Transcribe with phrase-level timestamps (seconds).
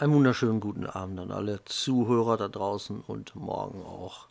[0.00, 4.28] Einen wunderschönen guten Abend an alle Zuhörer da draußen und morgen auch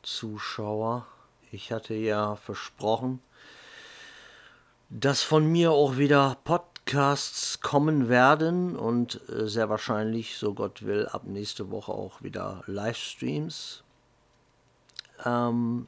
[0.00, 1.06] Zuschauer.
[1.52, 3.20] Ich hatte ja versprochen,
[4.88, 11.06] dass von mir auch wieder Podcasts kommen werden und äh, sehr wahrscheinlich, so Gott will,
[11.06, 13.82] ab nächste Woche auch wieder Livestreams.
[15.22, 15.86] Ähm,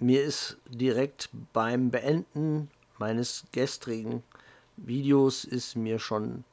[0.00, 4.22] mir ist direkt beim Beenden meines gestrigen
[4.76, 6.44] Videos ist mir schon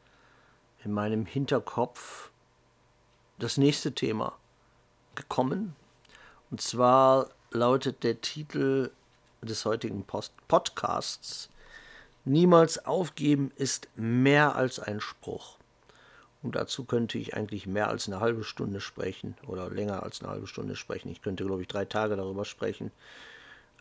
[0.83, 2.31] in meinem Hinterkopf
[3.39, 4.37] das nächste Thema
[5.15, 5.75] gekommen.
[6.49, 8.91] Und zwar lautet der Titel
[9.41, 11.49] des heutigen Post Podcasts
[12.23, 15.57] Niemals aufgeben ist mehr als ein Spruch.
[16.43, 20.29] Und dazu könnte ich eigentlich mehr als eine halbe Stunde sprechen oder länger als eine
[20.29, 21.09] halbe Stunde sprechen.
[21.09, 22.91] Ich könnte, glaube ich, drei Tage darüber sprechen.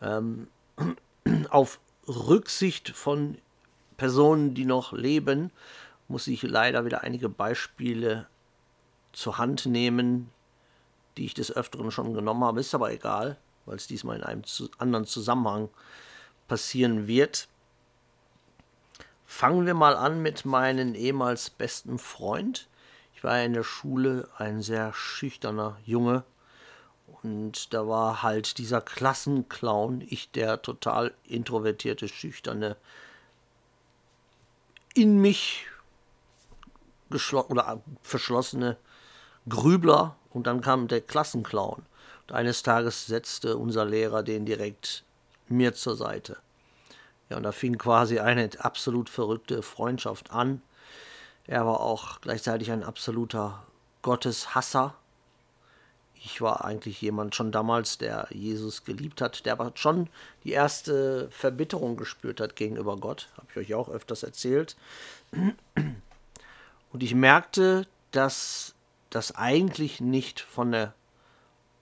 [0.01, 0.47] Ähm,
[1.49, 3.37] auf Rücksicht von
[3.97, 5.51] Personen, die noch leben,
[6.11, 8.27] muss ich leider wieder einige Beispiele
[9.13, 10.29] zur Hand nehmen,
[11.17, 12.59] die ich des Öfteren schon genommen habe.
[12.59, 14.43] Ist aber egal, weil es diesmal in einem
[14.77, 15.69] anderen Zusammenhang
[16.47, 17.47] passieren wird.
[19.25, 22.67] Fangen wir mal an mit meinem ehemals besten Freund.
[23.15, 26.23] Ich war ja in der Schule ein sehr schüchterner Junge.
[27.23, 32.75] Und da war halt dieser Klassenclown, ich der total introvertierte, schüchterne,
[34.93, 35.67] in mich
[37.13, 38.77] oder verschlossene
[39.47, 41.83] Grübler und dann kam der Klassenclown.
[42.27, 45.03] Und eines Tages setzte unser Lehrer den direkt
[45.47, 46.37] mir zur Seite.
[47.29, 50.61] Ja, und da fing quasi eine absolut verrückte Freundschaft an.
[51.47, 53.63] Er war auch gleichzeitig ein absoluter
[54.01, 54.95] Gotteshasser.
[56.13, 60.07] Ich war eigentlich jemand schon damals, der Jesus geliebt hat, der aber schon
[60.43, 63.29] die erste Verbitterung gespürt hat gegenüber Gott.
[63.37, 64.75] Habe ich euch auch öfters erzählt.
[66.91, 68.75] Und ich merkte, dass
[69.09, 70.93] das eigentlich nicht von der,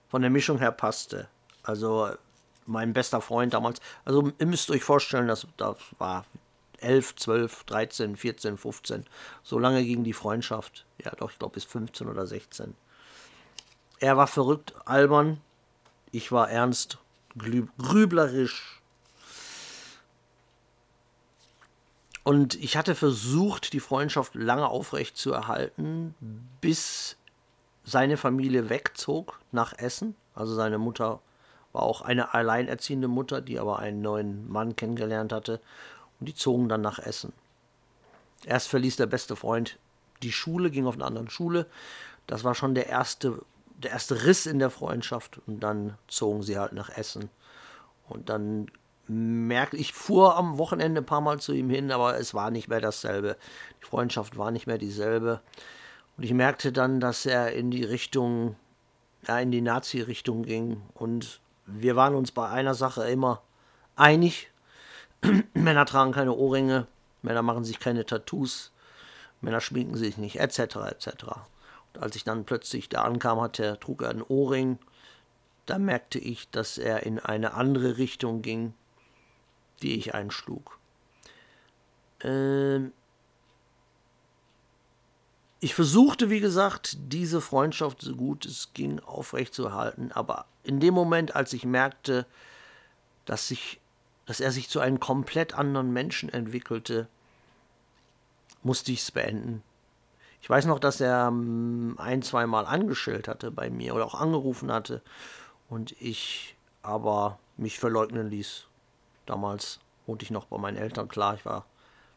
[0.08, 1.28] von der Mischung her passte.
[1.62, 2.10] Also
[2.66, 6.24] mein bester Freund damals, also ihr müsst euch vorstellen, das, das war
[6.78, 9.06] 11, 12, 13, 14, 15.
[9.42, 10.86] So lange ging die Freundschaft.
[10.98, 12.74] Ja, doch, ich glaube bis 15 oder 16.
[13.98, 15.40] Er war verrückt, albern.
[16.10, 16.98] Ich war ernst,
[17.36, 18.79] grüblerisch,
[22.22, 26.14] Und ich hatte versucht, die Freundschaft lange aufrecht zu erhalten,
[26.60, 27.16] bis
[27.84, 30.14] seine Familie wegzog nach Essen.
[30.34, 31.20] Also seine Mutter
[31.72, 35.60] war auch eine alleinerziehende Mutter, die aber einen neuen Mann kennengelernt hatte.
[36.18, 37.32] Und die zogen dann nach Essen.
[38.44, 39.78] Erst verließ der beste Freund
[40.22, 41.66] die Schule, ging auf eine andere Schule.
[42.26, 43.40] Das war schon der erste,
[43.78, 45.40] der erste Riss in der Freundschaft.
[45.46, 47.30] Und dann zogen sie halt nach Essen.
[48.08, 48.70] Und dann
[49.10, 52.68] merke, ich fuhr am Wochenende ein paar Mal zu ihm hin, aber es war nicht
[52.68, 53.36] mehr dasselbe.
[53.82, 55.40] Die Freundschaft war nicht mehr dieselbe.
[56.16, 58.54] Und ich merkte dann, dass er in die Richtung,
[59.26, 60.82] ja, in die Nazi-Richtung ging.
[60.94, 63.42] Und wir waren uns bei einer Sache immer
[63.96, 64.50] einig.
[65.54, 66.86] Männer tragen keine Ohrringe,
[67.22, 68.72] Männer machen sich keine Tattoos,
[69.40, 70.58] Männer schminken sich nicht, etc.
[70.88, 71.08] etc.
[71.94, 74.78] Und als ich dann plötzlich da ankam, hatte, trug er einen Ohrring.
[75.66, 78.72] Da merkte ich, dass er in eine andere Richtung ging
[79.82, 80.78] die ich einschlug.
[82.22, 82.92] Ähm
[85.62, 91.36] ich versuchte, wie gesagt, diese Freundschaft so gut es ging aufrechtzuerhalten, aber in dem Moment,
[91.36, 92.24] als ich merkte,
[93.26, 93.78] dass, sich,
[94.24, 97.08] dass er sich zu einem komplett anderen Menschen entwickelte,
[98.62, 99.62] musste ich es beenden.
[100.42, 104.72] Ich weiß noch, dass er ähm, ein, zweimal angestellt hatte bei mir oder auch angerufen
[104.72, 105.02] hatte
[105.68, 108.66] und ich aber mich verleugnen ließ.
[109.30, 111.64] Damals wohnte ich noch bei meinen Eltern, klar, ich war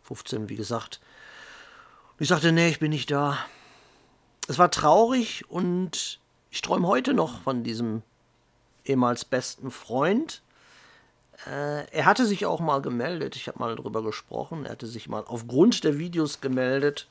[0.01, 0.99] 15, wie gesagt.
[2.13, 3.37] Und ich sagte, nee, ich bin nicht da.
[4.47, 6.19] Es war traurig und
[6.49, 8.01] ich träume heute noch von diesem
[8.83, 10.41] ehemals besten Freund.
[11.45, 14.65] Äh, er hatte sich auch mal gemeldet, ich habe mal darüber gesprochen.
[14.65, 17.07] Er hatte sich mal aufgrund der Videos gemeldet.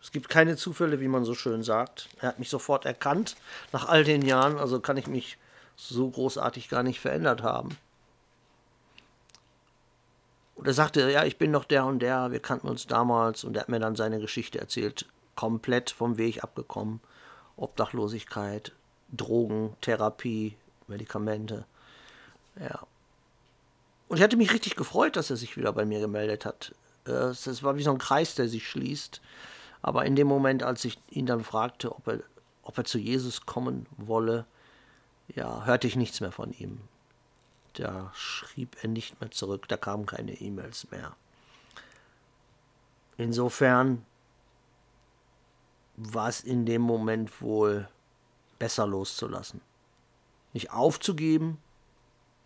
[0.00, 2.08] Es gibt keine Zufälle, wie man so schön sagt.
[2.22, 3.36] Er hat mich sofort erkannt
[3.74, 5.36] nach all den Jahren, also kann ich mich
[5.76, 7.76] so großartig gar nicht verändert haben.
[10.58, 13.44] Und er sagte, ja, ich bin doch der und der, wir kannten uns damals.
[13.44, 15.06] Und er hat mir dann seine Geschichte erzählt,
[15.36, 16.98] komplett vom Weg abgekommen.
[17.56, 18.72] Obdachlosigkeit,
[19.12, 20.56] Drogen, Therapie,
[20.88, 21.64] Medikamente.
[22.58, 22.80] Ja.
[24.08, 26.74] Und ich hatte mich richtig gefreut, dass er sich wieder bei mir gemeldet hat.
[27.04, 29.20] Es war wie so ein Kreis, der sich schließt.
[29.80, 32.18] Aber in dem Moment, als ich ihn dann fragte, ob er,
[32.64, 34.44] ob er zu Jesus kommen wolle,
[35.28, 36.80] ja, hörte ich nichts mehr von ihm.
[37.74, 41.16] Da schrieb er nicht mehr zurück, da kamen keine E-Mails mehr.
[43.16, 44.04] Insofern
[45.96, 47.88] war es in dem Moment wohl
[48.58, 49.60] besser loszulassen.
[50.52, 51.58] Nicht aufzugeben,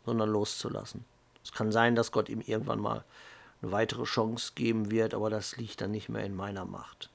[0.04, 1.04] sondern loszulassen.
[1.44, 3.04] Es kann sein, dass Gott ihm irgendwann mal
[3.60, 7.10] eine weitere Chance geben wird, aber das liegt dann nicht mehr in meiner Macht.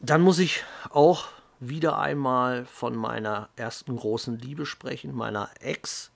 [0.00, 1.26] Dann muss ich auch
[1.60, 6.10] wieder einmal von meiner ersten großen Liebe sprechen, meiner Ex,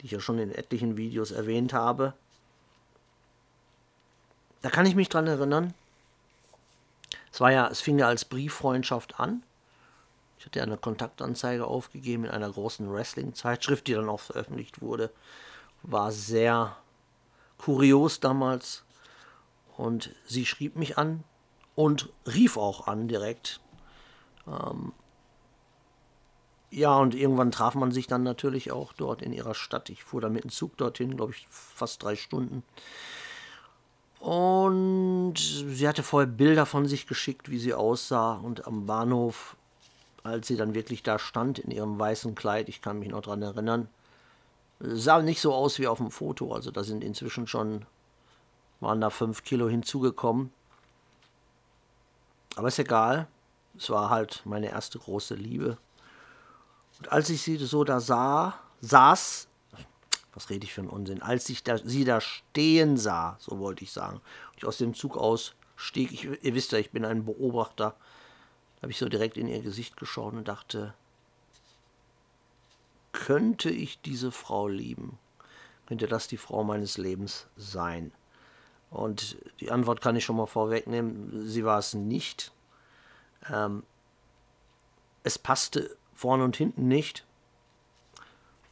[0.00, 2.14] die ich ja schon in etlichen Videos erwähnt habe.
[4.62, 5.74] Da kann ich mich dran erinnern.
[7.32, 9.42] Es war ja, es fing ja als Brieffreundschaft an.
[10.38, 15.10] Ich hatte ja eine Kontaktanzeige aufgegeben in einer großen Wrestling-Zeitschrift, die dann auch veröffentlicht wurde.
[15.82, 16.76] War sehr
[17.58, 18.84] kurios damals.
[19.76, 21.24] Und sie schrieb mich an
[21.74, 23.60] und rief auch an direkt.
[24.46, 24.92] Ähm
[26.70, 29.90] ja, und irgendwann traf man sich dann natürlich auch dort in ihrer Stadt.
[29.90, 32.64] Ich fuhr dann mit dem Zug dorthin, glaube ich, fast drei Stunden.
[34.18, 38.32] Und sie hatte vorher Bilder von sich geschickt, wie sie aussah.
[38.34, 39.56] Und am Bahnhof,
[40.24, 43.42] als sie dann wirklich da stand in ihrem weißen Kleid, ich kann mich noch daran
[43.42, 43.88] erinnern,
[44.80, 46.52] sah nicht so aus wie auf dem Foto.
[46.52, 47.86] Also da sind inzwischen schon,
[48.80, 50.50] waren da fünf Kilo hinzugekommen.
[52.56, 53.28] Aber ist egal.
[53.76, 55.78] Es war halt meine erste große Liebe.
[56.98, 59.48] Und als ich sie so da sah, saß,
[60.32, 63.84] was rede ich für einen Unsinn, als ich da, sie da stehen sah, so wollte
[63.84, 67.24] ich sagen, und ich aus dem Zug ausstieg, ich, ihr wisst ja, ich bin ein
[67.24, 67.96] Beobachter,
[68.82, 70.94] habe ich so direkt in ihr Gesicht geschaut und dachte,
[73.12, 75.18] könnte ich diese Frau lieben?
[75.86, 78.12] Könnte das die Frau meines Lebens sein?
[78.90, 82.52] Und die Antwort kann ich schon mal vorwegnehmen, sie war es nicht.
[83.50, 83.82] Ähm,
[85.22, 87.24] es passte vorne und hinten nicht.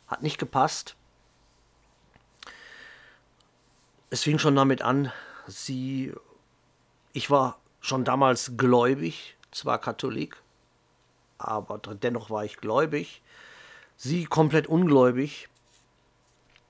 [0.07, 0.97] Hat nicht gepasst.
[4.11, 5.11] Es fing schon damit an,
[5.47, 6.13] sie,
[7.15, 10.37] ich war schon damals gläubig, zwar Katholik,
[11.39, 13.23] aber dennoch war ich gläubig.
[13.97, 15.49] Sie komplett ungläubig.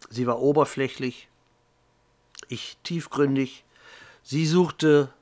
[0.09, 1.29] Sie war oberflächlich,
[2.49, 3.65] ich tiefgründig.
[4.23, 5.13] Sie suchte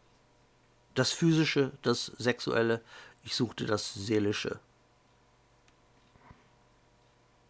[0.95, 2.81] das Physische, das Sexuelle,
[3.23, 4.59] ich suchte das Seelische.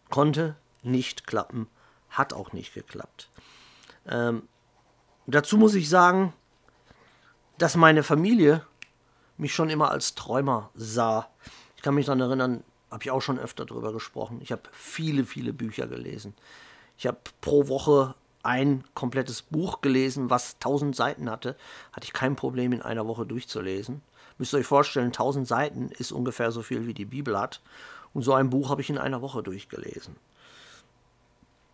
[0.09, 1.69] Konnte nicht klappen,
[2.11, 3.31] hat auch nicht geklappt.
[4.07, 4.49] Ähm,
[5.27, 6.33] dazu muss ich sagen,
[7.59, 8.67] dass meine Familie
[9.37, 11.29] mich schon immer als Träumer sah.
[11.77, 14.41] Ich kann mich daran erinnern, habe ich auch schon öfter darüber gesprochen.
[14.43, 16.35] Ich habe viele, viele Bücher gelesen.
[16.99, 21.57] Ich habe pro Woche ein komplettes Buch gelesen, was 1000 Seiten hatte.
[21.93, 24.03] Hatte ich kein Problem in einer Woche durchzulesen.
[24.39, 27.61] Müsst ihr euch vorstellen, 1000 Seiten ist ungefähr so viel wie die Bibel hat.
[28.15, 30.17] Und so ein Buch habe ich in einer Woche durchgelesen.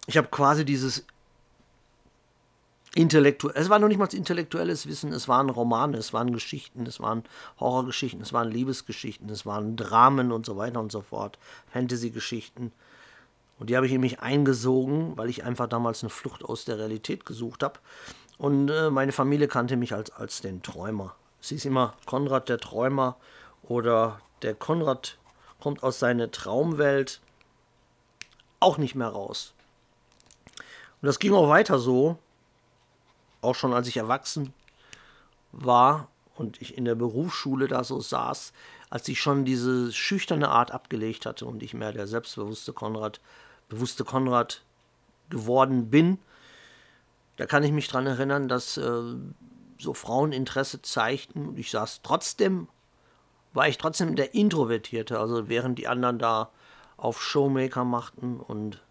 [0.06, 1.04] Ich habe quasi dieses
[2.94, 6.98] intellektuell, es war noch nicht mal intellektuelles Wissen, es waren Romane, es waren Geschichten, es
[6.98, 7.24] waren
[7.60, 11.38] Horrorgeschichten, es waren Liebesgeschichten, es waren Dramen und so weiter und so fort,
[11.72, 12.72] Fantasy-Geschichten.
[13.58, 16.78] Und die habe ich in mich eingesogen, weil ich einfach damals eine Flucht aus der
[16.78, 17.80] Realität gesucht habe.
[18.38, 21.14] Und äh, meine Familie kannte mich als, als den Träumer.
[21.40, 23.16] Sie ist immer Konrad der Träumer
[23.62, 25.18] oder der Konrad
[25.60, 27.20] kommt aus seiner Traumwelt
[28.60, 29.54] auch nicht mehr raus.
[31.00, 32.18] Und das ging auch weiter so,
[33.40, 34.52] auch schon als ich erwachsen
[35.52, 38.52] war und ich in der Berufsschule da so saß,
[38.90, 43.20] als ich schon diese schüchterne Art abgelegt hatte und ich mehr der selbstbewusste Konrad
[43.68, 44.62] bewusste Konrad
[45.28, 46.18] geworden bin,
[47.36, 49.02] da kann ich mich daran erinnern, dass äh,
[49.78, 51.48] so Frauen Interesse zeigten.
[51.48, 52.68] Und ich saß trotzdem,
[53.52, 56.50] war ich trotzdem der Introvertierte, also während die anderen da
[56.96, 58.82] auf Showmaker machten und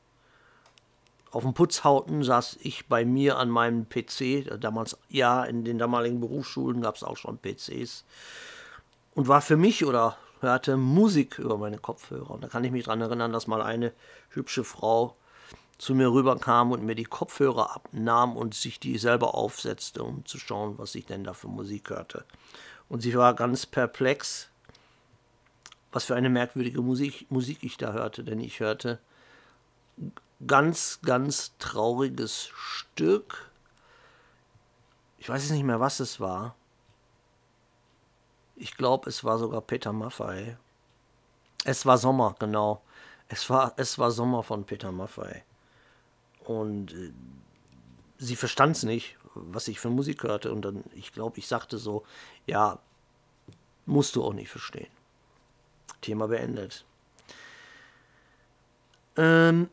[1.31, 5.77] auf dem Putz hauten, saß ich bei mir an meinem PC, damals, ja, in den
[5.77, 8.05] damaligen Berufsschulen gab es auch schon PCs
[9.15, 12.31] und war für mich oder hörte Musik über meine Kopfhörer.
[12.31, 13.91] Und da kann ich mich daran erinnern, dass mal eine
[14.29, 15.15] hübsche Frau
[15.77, 20.39] zu mir rüberkam und mir die Kopfhörer abnahm und sich die selber aufsetzte, um zu
[20.39, 22.23] schauen, was ich denn da für Musik hörte.
[22.87, 24.49] Und sie war ganz perplex,
[25.91, 28.99] was für eine merkwürdige Musik, Musik ich da hörte, denn ich hörte
[30.45, 33.49] ganz, ganz trauriges Stück.
[35.17, 36.55] Ich weiß jetzt nicht mehr, was es war.
[38.55, 40.57] Ich glaube, es war sogar Peter Maffei.
[41.63, 42.81] Es war Sommer, genau.
[43.27, 45.43] Es war, es war Sommer von Peter Maffei.
[46.43, 47.11] Und äh,
[48.17, 50.51] sie verstand es nicht, was ich für Musik hörte.
[50.51, 52.03] Und dann, ich glaube, ich sagte so,
[52.45, 52.79] ja,
[53.85, 54.87] musst du auch nicht verstehen.
[56.01, 56.85] Thema beendet.
[59.17, 59.69] Ähm,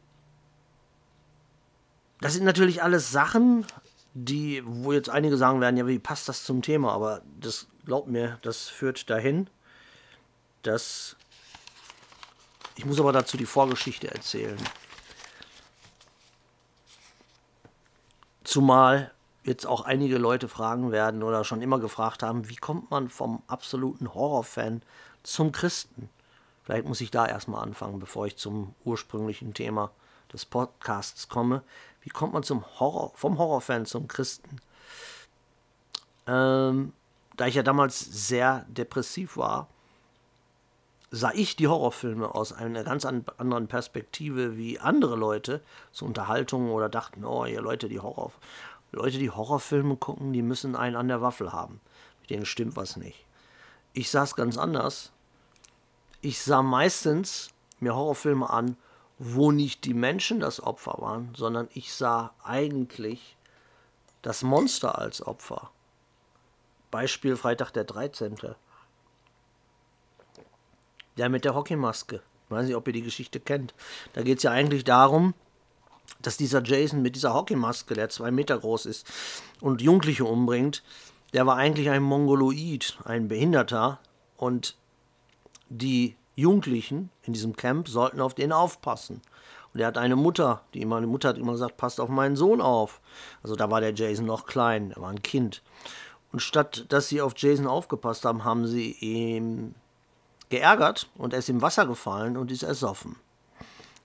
[2.21, 3.67] das sind natürlich alles Sachen,
[4.15, 6.93] die, wo jetzt einige sagen werden, ja, wie passt das zum Thema?
[6.93, 9.49] Aber das Glaubt mir, das führt dahin,
[10.62, 11.17] dass.
[12.77, 14.57] Ich muss aber dazu die Vorgeschichte erzählen.
[18.45, 19.12] Zumal
[19.45, 23.43] jetzt auch einige Leute fragen werden oder schon immer gefragt haben, wie kommt man vom
[23.47, 24.83] absoluten Horrorfan
[25.23, 26.09] zum Christen?
[26.62, 29.91] Vielleicht muss ich da erstmal anfangen, bevor ich zum ursprünglichen Thema
[30.33, 31.62] des Podcasts komme.
[32.01, 34.61] Wie kommt man zum Horror, vom Horrorfan zum Christen?
[36.27, 36.93] Ähm,
[37.37, 39.69] da ich ja damals sehr depressiv war,
[41.11, 45.61] sah ich die Horrorfilme aus einer ganz anderen Perspektive wie andere Leute
[45.93, 48.33] zur Unterhaltung oder dachten, oh, ihr Leute, die Horror,
[48.93, 51.81] Leute, die Horrorfilme gucken, die müssen einen an der Waffel haben.
[52.21, 53.27] Mit denen stimmt was nicht.
[53.93, 55.12] Ich sah es ganz anders.
[56.23, 58.77] Ich sah meistens mir Horrorfilme an,
[59.19, 63.37] wo nicht die Menschen das Opfer waren, sondern ich sah eigentlich
[64.23, 65.71] das Monster als Opfer.
[66.93, 68.37] Beispiel Freitag der 13.
[71.17, 72.17] Der mit der Hockeymaske.
[72.45, 73.75] Ich weiß nicht, ob ihr die Geschichte kennt.
[74.13, 75.35] Da geht es ja eigentlich darum,
[76.21, 79.11] dass dieser Jason mit dieser Hockeymaske, der zwei Meter groß ist
[79.61, 80.85] und Jugendliche umbringt,
[81.33, 83.99] der war eigentlich ein Mongoloid, ein Behinderter.
[84.37, 84.77] Und
[85.71, 89.23] die Jugendlichen in diesem Camp sollten auf den aufpassen.
[89.73, 92.37] Und er hat eine Mutter, die immer, die Mutter hat immer gesagt, passt auf meinen
[92.37, 93.01] Sohn auf.
[93.43, 95.63] Also da war der Jason noch klein, er war ein Kind.
[96.33, 99.75] Und statt dass sie auf Jason aufgepasst haben, haben sie ihn
[100.49, 103.17] geärgert und er ist im Wasser gefallen und ist ersoffen.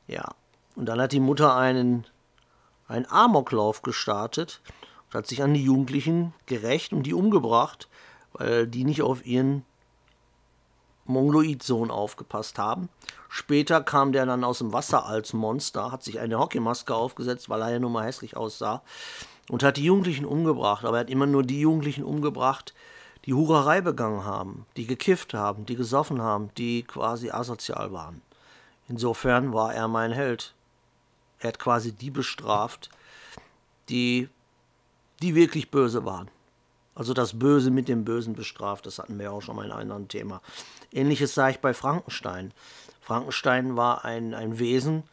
[0.07, 0.33] Ja.
[0.75, 2.05] Und dann hat die Mutter einen,
[2.87, 4.61] einen Amoklauf gestartet
[5.07, 7.87] und hat sich an die Jugendlichen gerecht und die umgebracht,
[8.33, 9.65] weil die nicht auf ihren
[11.05, 12.89] Mongoloid-Sohn aufgepasst haben.
[13.29, 17.61] Später kam der dann aus dem Wasser als Monster, hat sich eine Hockeymaske aufgesetzt, weil
[17.61, 18.83] er ja nun mal hässlich aussah
[19.49, 20.85] und hat die Jugendlichen umgebracht.
[20.85, 22.73] Aber er hat immer nur die Jugendlichen umgebracht,
[23.25, 28.21] die Hurerei begangen haben, die gekifft haben, die gesoffen haben, die quasi asozial waren.
[28.87, 30.53] Insofern war er mein Held.
[31.39, 32.89] Er hat quasi die bestraft,
[33.89, 34.29] die,
[35.21, 36.29] die wirklich böse waren.
[36.95, 39.81] Also das Böse mit dem Bösen bestraft, das hatten wir auch schon mal in einem
[39.81, 40.41] anderen Thema.
[40.91, 42.53] Ähnliches sah ich bei Frankenstein.
[43.01, 45.03] Frankenstein war ein, ein Wesen,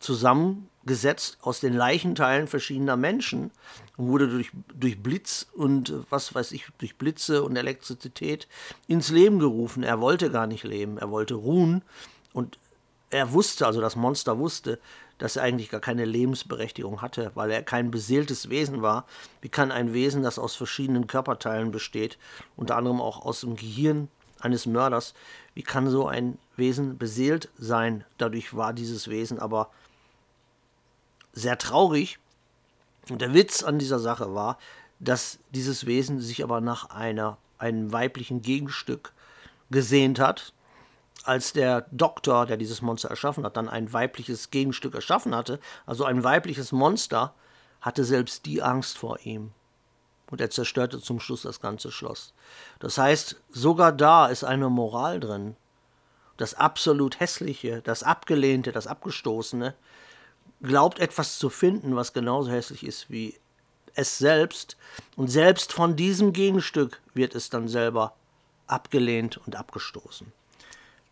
[0.00, 3.52] zusammengesetzt aus den Leichenteilen verschiedener Menschen
[3.96, 8.48] und wurde durch, durch Blitz und was weiß ich, durch Blitze und Elektrizität
[8.88, 9.82] ins Leben gerufen.
[9.82, 11.82] Er wollte gar nicht leben, er wollte ruhen
[12.32, 12.58] und
[13.10, 14.80] er wusste, also das Monster wusste,
[15.18, 19.04] dass er eigentlich gar keine Lebensberechtigung hatte, weil er kein beseeltes Wesen war.
[19.42, 22.18] Wie kann ein Wesen, das aus verschiedenen Körperteilen besteht,
[22.56, 25.12] unter anderem auch aus dem Gehirn eines Mörders,
[25.54, 28.04] wie kann so ein Wesen beseelt sein?
[28.16, 29.70] Dadurch war dieses Wesen aber
[31.32, 32.18] sehr traurig.
[33.08, 34.58] Und der Witz an dieser Sache war,
[34.98, 39.12] dass dieses Wesen sich aber nach einer, einem weiblichen Gegenstück
[39.70, 40.52] gesehnt hat.
[41.24, 46.04] Als der Doktor, der dieses Monster erschaffen hat, dann ein weibliches Gegenstück erschaffen hatte, also
[46.04, 47.34] ein weibliches Monster,
[47.80, 49.52] hatte selbst die Angst vor ihm.
[50.30, 52.32] Und er zerstörte zum Schluss das ganze Schloss.
[52.78, 55.56] Das heißt, sogar da ist eine Moral drin.
[56.36, 59.74] Das absolut Hässliche, das Abgelehnte, das Abgestoßene,
[60.62, 63.34] glaubt etwas zu finden, was genauso hässlich ist wie
[63.94, 64.76] es selbst.
[65.16, 68.14] Und selbst von diesem Gegenstück wird es dann selber
[68.66, 70.32] abgelehnt und abgestoßen.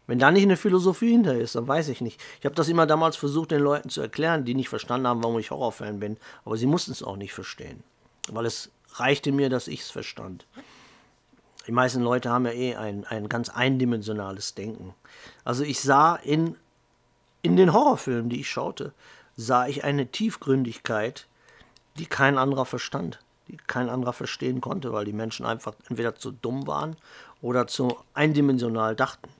[0.06, 2.18] Wenn da nicht eine Philosophie hinter ist, dann weiß ich nicht.
[2.38, 5.38] Ich habe das immer damals versucht, den Leuten zu erklären, die nicht verstanden haben, warum
[5.38, 6.16] ich Horrorfan bin.
[6.46, 7.82] Aber sie mussten es auch nicht verstehen.
[8.30, 10.46] Weil es reichte mir, dass ich es verstand.
[11.66, 14.94] Die meisten Leute haben ja eh ein, ein ganz eindimensionales Denken.
[15.44, 16.56] Also ich sah in,
[17.42, 18.94] in den Horrorfilmen, die ich schaute,
[19.38, 21.28] sah ich eine Tiefgründigkeit,
[21.96, 26.32] die kein anderer verstand, die kein anderer verstehen konnte, weil die Menschen einfach entweder zu
[26.32, 26.96] dumm waren
[27.40, 29.30] oder zu eindimensional dachten.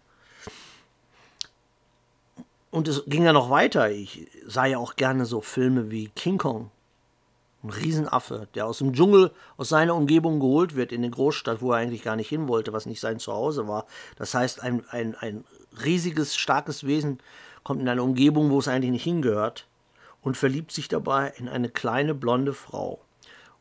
[2.71, 3.90] Und es ging ja noch weiter.
[3.90, 6.71] Ich sah ja auch gerne so Filme wie King Kong.
[7.64, 11.73] Ein Riesenaffe, der aus dem Dschungel, aus seiner Umgebung geholt wird in eine Großstadt, wo
[11.73, 13.85] er eigentlich gar nicht hin wollte, was nicht sein Zuhause war.
[14.14, 15.45] Das heißt, ein, ein, ein
[15.85, 17.19] riesiges, starkes Wesen
[17.64, 19.68] kommt in eine Umgebung, wo es eigentlich nicht hingehört
[20.23, 23.01] und verliebt sich dabei in eine kleine blonde Frau.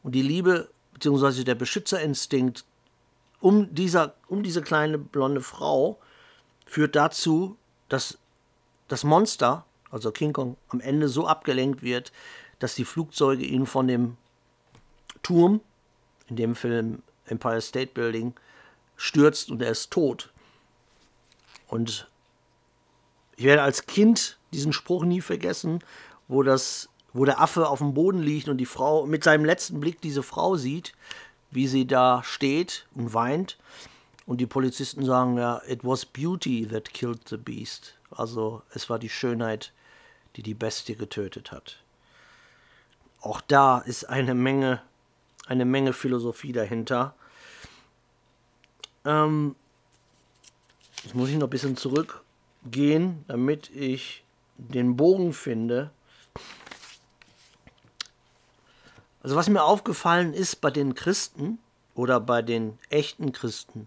[0.03, 1.43] Und die Liebe bzw.
[1.43, 2.65] der Beschützerinstinkt
[3.39, 5.99] um, dieser, um diese kleine blonde Frau
[6.65, 8.17] führt dazu, dass
[8.87, 12.11] das Monster, also King Kong, am Ende so abgelenkt wird,
[12.59, 14.17] dass die Flugzeuge ihn von dem
[15.21, 15.61] Turm,
[16.27, 18.33] in dem Film Empire State Building,
[18.95, 20.31] stürzt und er ist tot.
[21.67, 22.09] Und
[23.35, 25.83] ich werde als Kind diesen Spruch nie vergessen,
[26.27, 29.79] wo, das, wo der Affe auf dem Boden liegt und die Frau mit seinem letzten
[29.79, 30.93] Blick diese Frau sieht,
[31.51, 33.57] wie sie da steht und weint.
[34.25, 37.95] Und die Polizisten sagen ja, it was beauty that killed the beast.
[38.11, 39.71] Also es war die Schönheit,
[40.35, 41.81] die die Bestie getötet hat.
[43.21, 44.81] Auch da ist eine Menge,
[45.47, 47.15] eine Menge Philosophie dahinter.
[49.05, 49.55] Ähm,
[51.03, 54.23] jetzt muss ich noch ein bisschen zurückgehen, damit ich
[54.57, 55.91] den Bogen finde.
[59.27, 61.59] Also was mir aufgefallen ist bei den Christen
[61.95, 63.85] oder bei den echten Christen,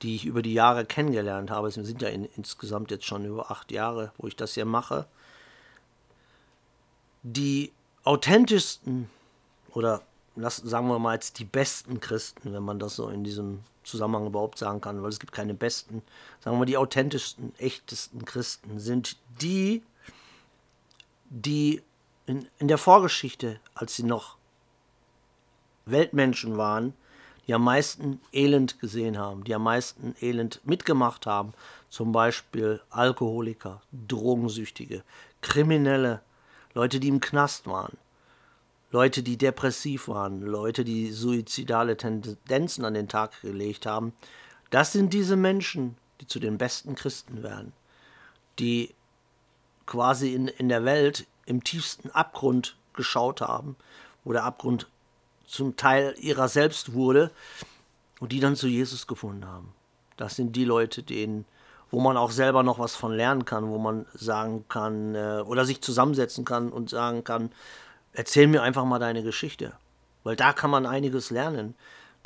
[0.00, 3.50] die ich über die Jahre kennengelernt habe, es sind ja in, insgesamt jetzt schon über
[3.50, 5.06] acht Jahre, wo ich das hier mache,
[7.24, 7.72] die
[8.04, 9.10] authentischsten
[9.72, 10.02] oder
[10.36, 14.60] sagen wir mal jetzt die besten Christen, wenn man das so in diesem Zusammenhang überhaupt
[14.60, 16.00] sagen kann, weil es gibt keine besten,
[16.38, 19.82] sagen wir mal die authentischsten, echtesten Christen sind die,
[21.28, 21.82] die
[22.26, 24.36] in, in der Vorgeschichte, als sie noch
[25.86, 26.94] Weltmenschen waren,
[27.46, 31.52] die am meisten Elend gesehen haben, die am meisten Elend mitgemacht haben,
[31.90, 35.02] zum Beispiel Alkoholiker, Drogensüchtige,
[35.42, 36.22] Kriminelle,
[36.74, 37.96] Leute, die im Knast waren,
[38.90, 44.12] Leute, die depressiv waren, Leute, die suizidale Tendenzen an den Tag gelegt haben.
[44.70, 47.72] Das sind diese Menschen, die zu den besten Christen werden,
[48.58, 48.94] die
[49.86, 53.76] quasi in, in der Welt im tiefsten Abgrund geschaut haben,
[54.22, 54.88] wo der Abgrund
[55.46, 57.30] zum Teil ihrer selbst wurde
[58.20, 59.72] und die dann zu Jesus gefunden haben.
[60.16, 61.44] Das sind die Leute, denen,
[61.90, 65.64] wo man auch selber noch was von lernen kann, wo man sagen kann äh, oder
[65.64, 67.52] sich zusammensetzen kann und sagen kann,
[68.12, 69.72] erzähl mir einfach mal deine Geschichte.
[70.22, 71.74] Weil da kann man einiges lernen.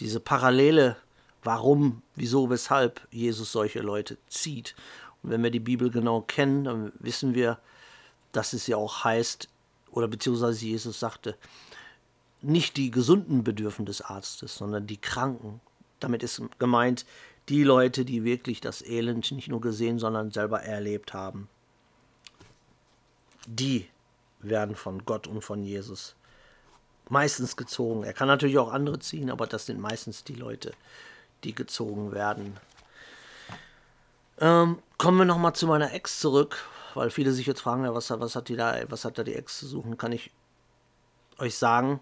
[0.00, 0.96] Diese Parallele,
[1.42, 4.74] warum, wieso, weshalb Jesus solche Leute zieht.
[5.22, 7.58] Und wenn wir die Bibel genau kennen, dann wissen wir,
[8.32, 9.48] dass es ja auch heißt,
[9.90, 11.36] oder beziehungsweise Jesus sagte,
[12.40, 15.60] nicht die Gesunden bedürfen des Arztes, sondern die Kranken.
[16.00, 17.04] Damit ist gemeint
[17.48, 21.48] die Leute, die wirklich das Elend nicht nur gesehen, sondern selber erlebt haben.
[23.46, 23.88] Die
[24.40, 26.14] werden von Gott und von Jesus
[27.08, 28.04] meistens gezogen.
[28.04, 30.72] Er kann natürlich auch andere ziehen, aber das sind meistens die Leute,
[31.44, 32.58] die gezogen werden.
[34.40, 38.36] Ähm, kommen wir nochmal zu meiner Ex zurück, weil viele sich jetzt fragen, was, was,
[38.36, 39.96] hat die da, was hat da die Ex zu suchen?
[39.96, 40.30] Kann ich
[41.38, 42.00] euch sagen,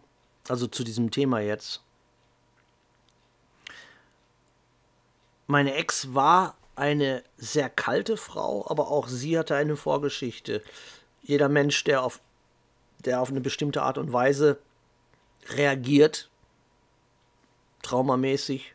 [0.50, 1.82] also zu diesem Thema jetzt.
[5.46, 10.62] Meine Ex war eine sehr kalte Frau, aber auch sie hatte eine Vorgeschichte.
[11.22, 12.20] Jeder Mensch, der auf,
[13.04, 14.58] der auf eine bestimmte Art und Weise
[15.48, 16.28] reagiert,
[17.82, 18.74] traumamäßig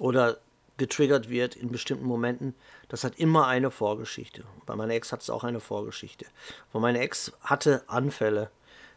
[0.00, 0.38] oder
[0.76, 2.54] getriggert wird in bestimmten Momenten,
[2.88, 4.44] das hat immer eine Vorgeschichte.
[4.66, 6.26] Bei meiner Ex hat es auch eine Vorgeschichte.
[6.72, 8.50] Und meine Ex hatte Anfälle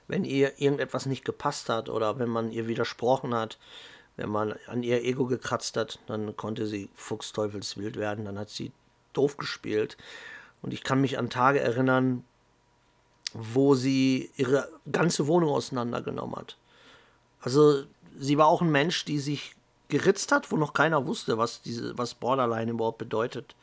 [0.07, 3.57] wenn ihr irgendetwas nicht gepasst hat oder wenn man ihr widersprochen hat,
[4.15, 8.71] wenn man an ihr Ego gekratzt hat, dann konnte sie fuchsteufelswild werden, dann hat sie
[9.13, 9.97] doof gespielt.
[10.61, 12.23] Und ich kann mich an Tage erinnern,
[13.33, 16.57] wo sie ihre ganze Wohnung auseinandergenommen hat.
[17.41, 17.83] Also
[18.17, 19.55] sie war auch ein Mensch, die sich
[19.89, 23.55] geritzt hat, wo noch keiner wusste, was diese, was Borderline überhaupt bedeutet.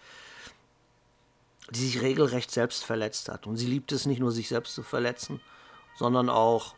[1.71, 3.47] Die sich regelrecht selbst verletzt hat.
[3.47, 5.41] Und sie liebt es nicht nur, sich selbst zu verletzen,
[5.97, 6.75] sondern auch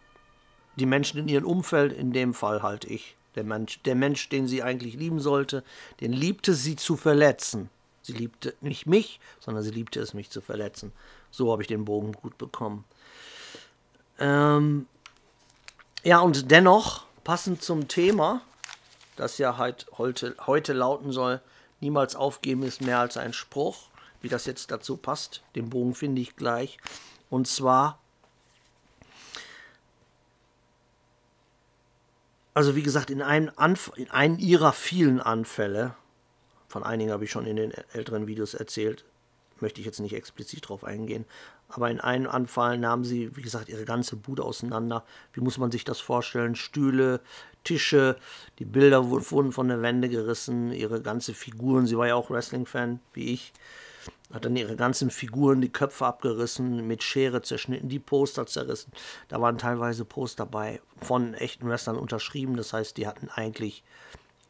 [0.77, 3.17] die Menschen in ihrem Umfeld, in dem Fall halt ich.
[3.35, 5.63] Der Mensch, der Mensch, den sie eigentlich lieben sollte,
[6.01, 7.69] den liebte sie zu verletzen.
[8.03, 10.93] Sie liebte nicht mich, sondern sie liebte es, mich zu verletzen.
[11.31, 12.85] So habe ich den Bogen gut bekommen.
[14.19, 14.87] Ähm
[16.05, 18.41] ja, und dennoch, passend zum Thema,
[19.17, 21.41] das ja halt heute, heute lauten soll,
[21.81, 23.89] niemals aufgeben ist mehr als ein Spruch,
[24.21, 25.43] wie das jetzt dazu passt.
[25.57, 26.79] Den Bogen finde ich gleich.
[27.29, 27.99] Und zwar
[32.57, 35.95] Also wie gesagt, in einem, Anf in einem ihrer vielen Anfälle,
[36.69, 39.05] von einigen habe ich schon in den älteren Videos erzählt,
[39.61, 41.27] möchte ich jetzt nicht explizit drauf eingehen,
[41.69, 45.05] aber in einem Anfall nahmen sie, wie gesagt, ihre ganze Bude auseinander.
[45.35, 46.57] Wie muss man sich das vorstellen?
[46.57, 47.21] Stühle,
[47.63, 48.17] Tische,
[48.59, 53.01] die Bilder wurden von der Wände gerissen, ihre ganze Figuren, sie war ja auch Wrestling-Fan,
[53.13, 53.53] wie ich
[54.33, 58.93] hat dann ihre ganzen Figuren die Köpfe abgerissen, mit Schere zerschnitten, die Poster zerrissen.
[59.29, 62.57] Da waren teilweise Poster dabei von echten Wrestlern unterschrieben.
[62.57, 63.85] Das heißt, die hatten eigentlich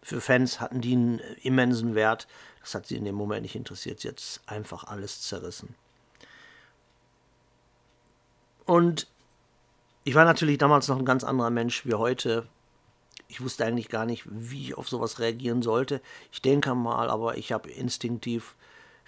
[0.07, 2.29] für Fans hatten die einen immensen Wert.
[2.61, 3.99] Das hat sie in dem Moment nicht interessiert.
[3.99, 5.75] Sie hat einfach alles zerrissen.
[8.64, 9.09] Und
[10.05, 12.47] ich war natürlich damals noch ein ganz anderer Mensch wie heute.
[13.27, 16.01] Ich wusste eigentlich gar nicht, wie ich auf sowas reagieren sollte.
[16.31, 18.55] Ich denke mal, aber ich habe instinktiv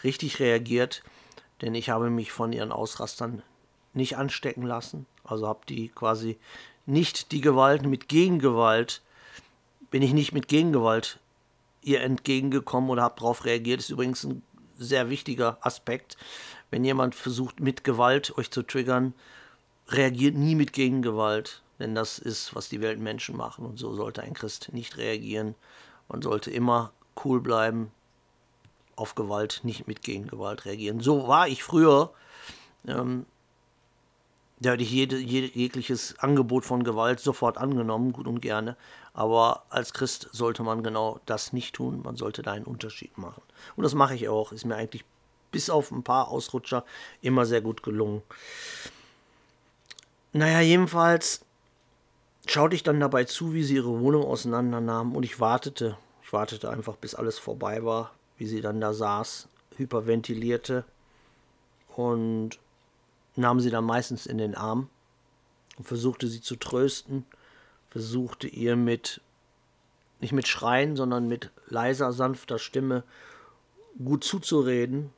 [0.05, 1.03] richtig reagiert,
[1.63, 3.43] denn ich habe mich von ihren Ausrastern
[3.95, 5.07] nicht anstecken lassen.
[5.25, 6.39] Also habe die quasi
[6.87, 9.03] nicht die Gewalt mit Gegengewalt
[9.91, 11.19] bin ich nicht mit Gegengewalt
[11.83, 13.81] ihr entgegengekommen oder habe darauf reagiert.
[13.81, 14.43] Ist übrigens ein
[14.77, 16.17] sehr wichtiger Aspekt.
[16.71, 19.15] Wenn jemand versucht, mit Gewalt euch zu triggern,
[19.89, 24.35] reagiert nie mit Gegengewalt, denn das ist, was die Weltmenschen machen und so sollte ein
[24.35, 25.55] Christ nicht reagieren.
[26.09, 26.93] Man sollte immer
[27.25, 27.91] cool bleiben,
[28.99, 31.01] auf Gewalt, nicht mit Gegengewalt reagieren.
[31.01, 32.13] So war ich früher.
[32.87, 33.27] Ähm,
[34.61, 38.77] da hätte ich jede, jede, jegliches Angebot von Gewalt sofort angenommen, gut und gerne.
[39.15, 42.03] Aber als Christ sollte man genau das nicht tun.
[42.03, 43.43] Man sollte da einen Unterschied machen.
[43.77, 44.53] Und das mache ich auch.
[44.53, 45.05] Ist mir eigentlich
[45.53, 46.85] bis auf ein paar Ausrutscher
[47.23, 48.23] immer sehr gut gelungen.
[50.33, 51.45] Naja, jedenfalls
[52.47, 55.97] schaute ich dann dabei zu, wie sie ihre Wohnung auseinandernahmen und ich wartete.
[56.23, 60.85] Ich wartete einfach, bis alles vorbei war, wie sie dann da saß, hyperventilierte
[61.96, 62.59] und
[63.37, 64.88] nahm sie dann meistens in den Arm
[65.77, 67.27] und versuchte sie zu trösten,
[67.90, 69.20] versuchte ihr mit,
[70.20, 73.05] nicht mit Schreien, sondern mit leiser, sanfter Stimme
[74.05, 75.12] gut zuzureden.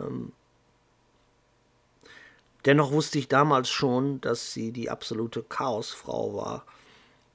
[0.00, 0.32] Ähm,
[2.64, 6.64] dennoch wusste ich damals schon, dass sie die absolute Chaosfrau war.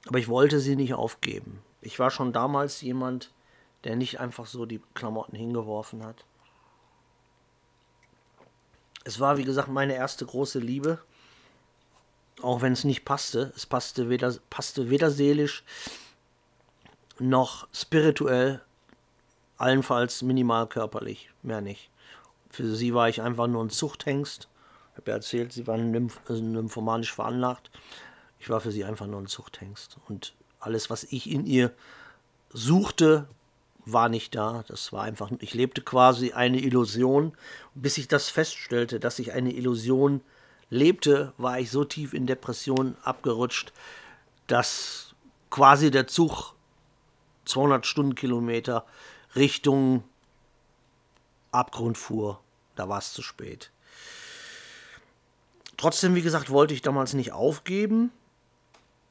[0.06, 1.60] Aber ich wollte sie nicht aufgeben.
[1.82, 3.30] Ich war schon damals jemand,
[3.84, 6.24] der nicht einfach so die Klamotten hingeworfen hat.
[9.04, 10.98] Es war, wie gesagt, meine erste große Liebe.
[12.42, 13.52] Auch wenn es nicht passte.
[13.56, 15.64] Es passte weder, passte weder seelisch
[17.18, 18.62] noch spirituell,
[19.58, 21.90] allenfalls minimal körperlich, mehr nicht.
[22.48, 24.48] Für sie war ich einfach nur ein Zuchthengst.
[24.92, 27.70] Ich habe ja erzählt, sie war nymph also nymphomanisch veranlagt.
[28.38, 29.98] Ich war für sie einfach nur ein Zuchthengst.
[30.08, 31.72] Und alles, was ich in ihr
[32.48, 33.28] suchte,
[33.92, 34.64] war nicht da.
[34.68, 37.36] Das war einfach, ich lebte quasi eine Illusion.
[37.74, 40.20] Bis ich das feststellte, dass ich eine Illusion
[40.70, 43.72] lebte, war ich so tief in Depression abgerutscht,
[44.46, 45.14] dass
[45.50, 46.54] quasi der Zug
[47.44, 48.84] 200 Stundenkilometer
[49.34, 50.04] Richtung
[51.52, 52.40] Abgrund fuhr.
[52.76, 53.70] Da war es zu spät.
[55.76, 58.12] Trotzdem, wie gesagt, wollte ich damals nicht aufgeben.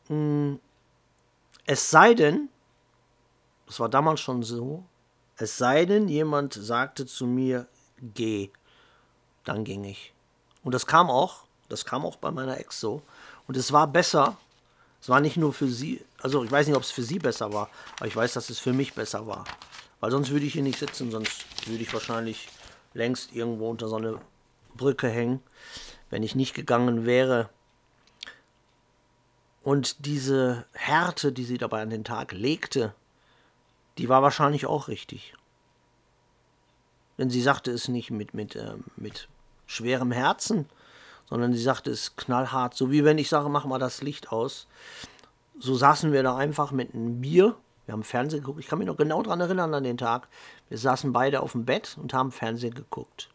[0.07, 0.59] Hm.
[1.65, 2.49] Es sei denn,
[3.69, 4.83] das war damals schon so.
[5.37, 7.67] Es sei denn, jemand sagte zu mir,
[8.01, 8.49] geh.
[9.45, 10.11] Dann ging ich.
[10.63, 11.45] Und das kam auch.
[11.69, 13.03] Das kam auch bei meiner Ex so.
[13.47, 14.37] Und es war besser.
[14.99, 16.03] Es war nicht nur für sie.
[16.19, 17.69] Also ich weiß nicht, ob es für sie besser war.
[17.97, 19.43] Aber ich weiß, dass es für mich besser war.
[19.99, 21.11] Weil sonst würde ich hier nicht sitzen.
[21.11, 22.49] Sonst würde ich wahrscheinlich
[22.95, 24.19] längst irgendwo unter so eine
[24.73, 25.41] Brücke hängen.
[26.09, 27.49] Wenn ich nicht gegangen wäre.
[29.61, 32.95] Und diese Härte, die sie dabei an den Tag legte,
[33.99, 35.33] die war wahrscheinlich auch richtig.
[37.17, 39.27] Denn sie sagte es nicht mit, mit, äh, mit
[39.67, 40.69] schwerem Herzen,
[41.29, 44.67] sondern sie sagte es knallhart, so wie wenn ich sage, mach mal das Licht aus.
[45.59, 47.57] So saßen wir da einfach mit einem Bier.
[47.85, 48.61] Wir haben Fernsehen geguckt.
[48.61, 50.29] Ich kann mich noch genau daran erinnern an den Tag.
[50.69, 53.29] Wir saßen beide auf dem Bett und haben Fernsehen geguckt.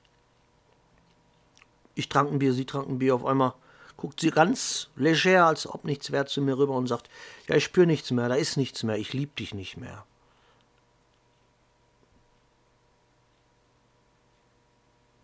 [1.94, 3.14] Ich trank ein Bier, sie trank ein Bier.
[3.14, 3.52] Auf einmal
[3.98, 7.10] guckt sie ganz leger, als ob nichts wäre, zu mir rüber und sagt:
[7.48, 10.06] Ja, ich spüre nichts mehr, da ist nichts mehr, ich liebe dich nicht mehr.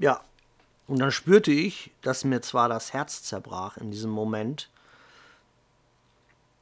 [0.00, 0.22] Ja,
[0.86, 4.70] und dann spürte ich, dass mir zwar das Herz zerbrach in diesem Moment,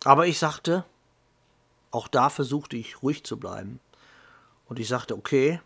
[0.02, 0.84] aber ich sagte,
[1.92, 3.78] auch da versuchte ich ruhig zu bleiben.
[4.66, 5.60] Und ich sagte, okay,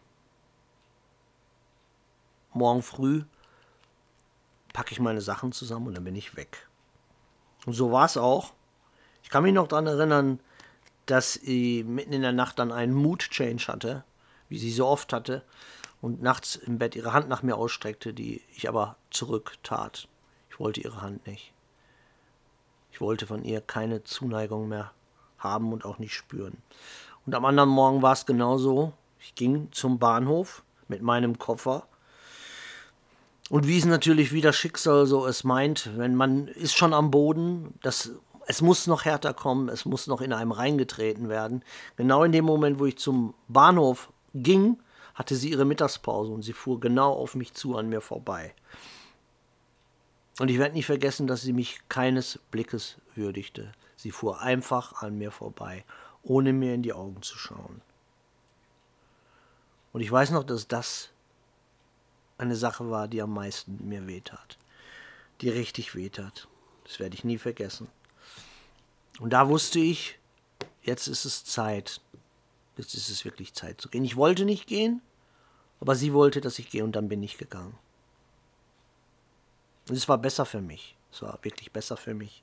[2.52, 3.24] morgen früh
[4.74, 6.68] packe ich meine Sachen zusammen und dann bin ich weg.
[7.64, 8.52] Und so war es auch.
[9.22, 10.40] Ich kann mich noch daran erinnern,
[11.06, 14.04] dass sie mitten in der Nacht dann einen Mood-Change hatte,
[14.50, 15.42] wie sie so oft hatte
[16.03, 20.09] und nachts im Bett ihre Hand nach mir ausstreckte, die ich aber zurücktat.
[20.51, 21.55] Ich wollte ihre Hand nicht.
[22.91, 24.93] Ich wollte von ihr keine Zuneigung mehr
[25.38, 26.59] haben und auch nicht spüren.
[27.25, 28.93] Und am anderen Morgen war es genauso.
[29.21, 31.87] Ich ging zum Bahnhof mit meinem Koffer.
[33.49, 37.11] Und wie es natürlich wie das Schicksal so es meint, wenn man ist schon am
[37.12, 38.11] Boden, das,
[38.47, 41.62] es muss noch härter kommen, es muss noch in einem reingetreten werden.
[41.97, 44.79] Genau in dem Moment, wo ich zum Bahnhof ging,
[45.14, 48.55] hatte sie ihre Mittagspause und sie fuhr genau auf mich zu an mir vorbei.
[50.38, 53.72] Und ich werde nicht vergessen, dass sie mich keines Blickes würdigte.
[53.96, 55.85] Sie fuhr einfach an mir vorbei,
[56.22, 57.83] ohne mir in die Augen zu schauen.
[59.92, 61.11] Und ich weiß noch, dass das
[62.38, 64.59] eine Sache war, die am meisten mir wehtat.
[65.40, 66.48] Die richtig wehtat.
[66.85, 67.88] Das werde ich nie vergessen.
[69.20, 70.18] Und da wusste ich,
[70.83, 72.01] jetzt ist es Zeit,
[72.76, 74.04] Jetzt ist es wirklich Zeit zu gehen.
[74.04, 75.02] Ich wollte nicht gehen,
[75.80, 77.76] aber sie wollte, dass ich gehe und dann bin ich gegangen.
[79.88, 80.96] Und es war besser für mich.
[81.12, 82.42] Es war wirklich besser für mich,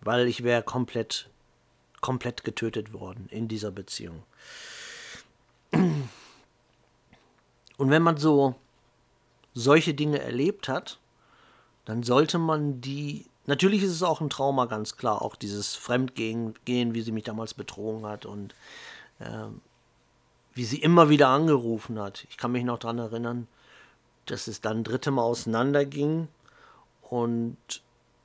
[0.00, 1.30] weil ich wäre komplett,
[2.00, 4.22] komplett getötet worden in dieser Beziehung.
[7.76, 8.54] Und wenn man so
[9.54, 10.98] solche Dinge erlebt hat,
[11.84, 13.26] dann sollte man die.
[13.46, 15.22] Natürlich ist es auch ein Trauma, ganz klar.
[15.22, 18.54] Auch dieses Fremdgehen, wie sie mich damals betrogen hat und
[20.54, 22.26] wie sie immer wieder angerufen hat.
[22.30, 23.48] Ich kann mich noch daran erinnern,
[24.26, 26.28] dass es dann dritte Mal auseinanderging
[27.02, 27.56] und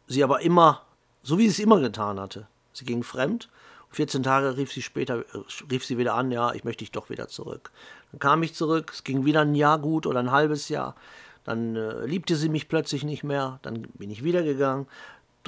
[0.07, 0.83] sie aber immer,
[1.23, 2.47] so wie sie es immer getan hatte.
[2.73, 3.49] Sie ging fremd
[3.91, 7.09] 14 Tage rief sie später, äh, rief sie wieder an, ja, ich möchte dich doch
[7.09, 7.71] wieder zurück.
[8.11, 10.95] Dann kam ich zurück, es ging wieder ein Jahr gut oder ein halbes Jahr.
[11.43, 14.87] Dann äh, liebte sie mich plötzlich nicht mehr, dann bin ich wieder gegangen.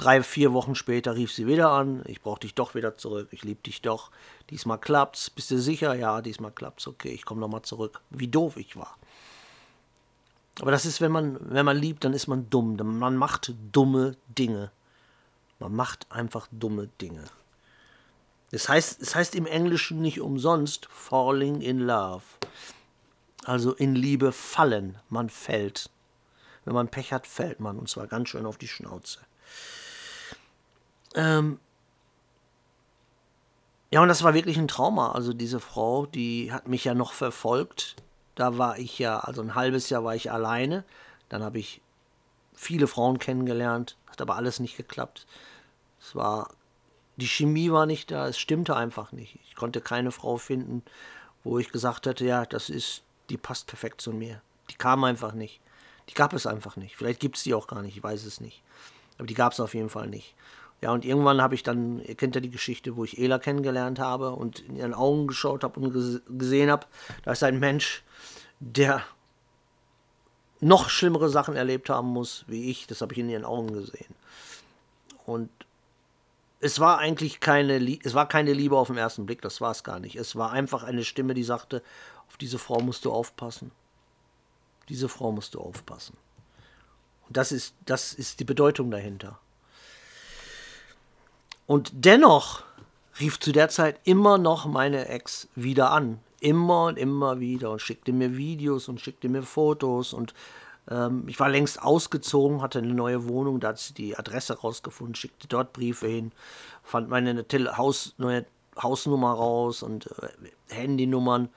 [0.02, 3.44] Drei, vier Wochen später rief sie wieder an, ich brauche dich doch wieder zurück, ich
[3.44, 4.10] liebe dich doch.
[4.50, 5.94] Diesmal klappt's, bist du sicher?
[5.94, 8.00] Ja, diesmal klappt's, okay, ich komme nochmal zurück.
[8.10, 8.96] Wie doof ich war.
[10.60, 12.74] Aber das ist, wenn man, wenn man liebt, dann ist man dumm.
[12.74, 14.72] Man macht dumme Dinge.
[15.60, 17.22] Man macht einfach dumme Dinge.
[18.50, 22.24] Es heißt, es heißt im Englischen nicht umsonst falling in love.
[23.44, 24.98] Also in Liebe fallen.
[25.10, 25.90] Man fällt.
[26.64, 27.78] Wenn man Pech hat, fällt man.
[27.78, 29.20] Und zwar ganz schön auf die Schnauze.
[31.14, 31.58] Ähm
[33.90, 35.12] ja, und das war wirklich ein Trauma.
[35.12, 37.96] Also diese Frau, die hat mich ja noch verfolgt.
[38.34, 40.84] Da war ich ja, also ein halbes Jahr war ich alleine.
[41.28, 41.82] Dann habe ich
[42.54, 43.96] viele Frauen kennengelernt.
[44.06, 45.26] Hat aber alles nicht geklappt.
[46.00, 46.50] Es war
[47.16, 49.38] die Chemie war nicht da, es stimmte einfach nicht.
[49.48, 50.82] Ich konnte keine Frau finden,
[51.44, 54.40] wo ich gesagt hätte, ja, das ist, die passt perfekt zu mir.
[54.70, 55.60] Die kam einfach nicht.
[56.08, 56.96] Die gab es einfach nicht.
[56.96, 58.62] Vielleicht gibt es die auch gar nicht, ich weiß es nicht.
[59.18, 60.34] Aber die gab es auf jeden Fall nicht.
[60.82, 64.00] Ja, und irgendwann habe ich dann, ihr kennt ja die Geschichte, wo ich Ela kennengelernt
[64.00, 65.92] habe und in ihren Augen geschaut habe und
[66.38, 66.86] gesehen habe,
[67.24, 68.02] da ist ein Mensch,
[68.58, 69.04] der
[70.60, 72.88] noch schlimmere Sachen erlebt haben muss, wie ich.
[72.88, 74.14] Das habe ich in ihren Augen gesehen.
[75.24, 75.50] Und
[76.60, 79.84] es war eigentlich keine, es war keine Liebe auf den ersten Blick, das war es
[79.84, 80.16] gar nicht.
[80.16, 81.82] Es war einfach eine Stimme, die sagte,
[82.28, 83.70] auf diese Frau musst du aufpassen.
[84.88, 86.16] Diese Frau musst du aufpassen.
[87.28, 89.38] Und das ist, das ist die Bedeutung dahinter.
[91.66, 92.64] Und dennoch
[93.20, 96.18] rief zu der Zeit immer noch meine Ex wieder an.
[96.40, 100.34] Immer und immer wieder und schickte mir Videos und schickte mir Fotos und
[100.90, 105.14] ähm, ich war längst ausgezogen, hatte eine neue Wohnung, da hat sie die Adresse rausgefunden,
[105.14, 106.32] schickte dort Briefe hin,
[106.82, 107.44] fand meine
[107.76, 108.44] Haus, neue
[108.80, 111.48] Hausnummer raus und äh, Handynummern.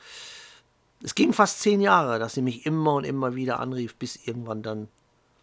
[1.01, 4.63] Es ging fast zehn Jahre, dass sie mich immer und immer wieder anrief, bis irgendwann
[4.63, 4.87] dann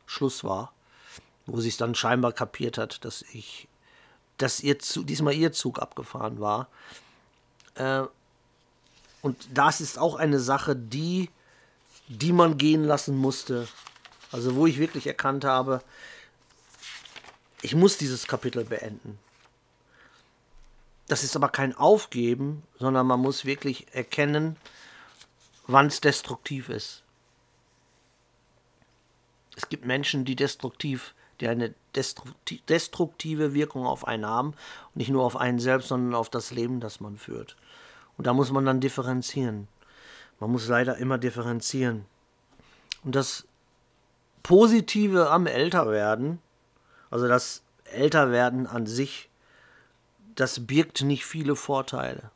[0.06, 0.72] Schluss war,
[1.46, 3.68] wo sie es dann scheinbar kapiert hat, dass ich,
[4.42, 6.68] dass ihr diesmal ihr Zug abgefahren war.
[7.74, 8.02] Äh,
[9.22, 11.30] und das ist auch eine Sache, die
[12.08, 13.68] die man gehen lassen musste.
[14.30, 15.82] Also wo ich wirklich erkannt habe,
[17.60, 19.18] ich muss dieses Kapitel beenden.
[21.08, 24.56] Das ist aber kein Aufgeben, sondern man muss wirklich erkennen,
[25.66, 27.02] wann es destruktiv ist.
[29.56, 34.48] Es gibt Menschen, die destruktiv, die eine destruktive Wirkung auf einen haben.
[34.48, 37.56] Und nicht nur auf einen selbst, sondern auf das Leben, das man führt.
[38.16, 39.68] Und da muss man dann differenzieren.
[40.40, 42.04] Man muss leider immer differenzieren.
[43.04, 43.46] Und das
[44.42, 46.40] Positive am Älterwerden,
[47.10, 49.28] also das Älterwerden an sich,
[50.34, 52.30] das birgt nicht viele Vorteile.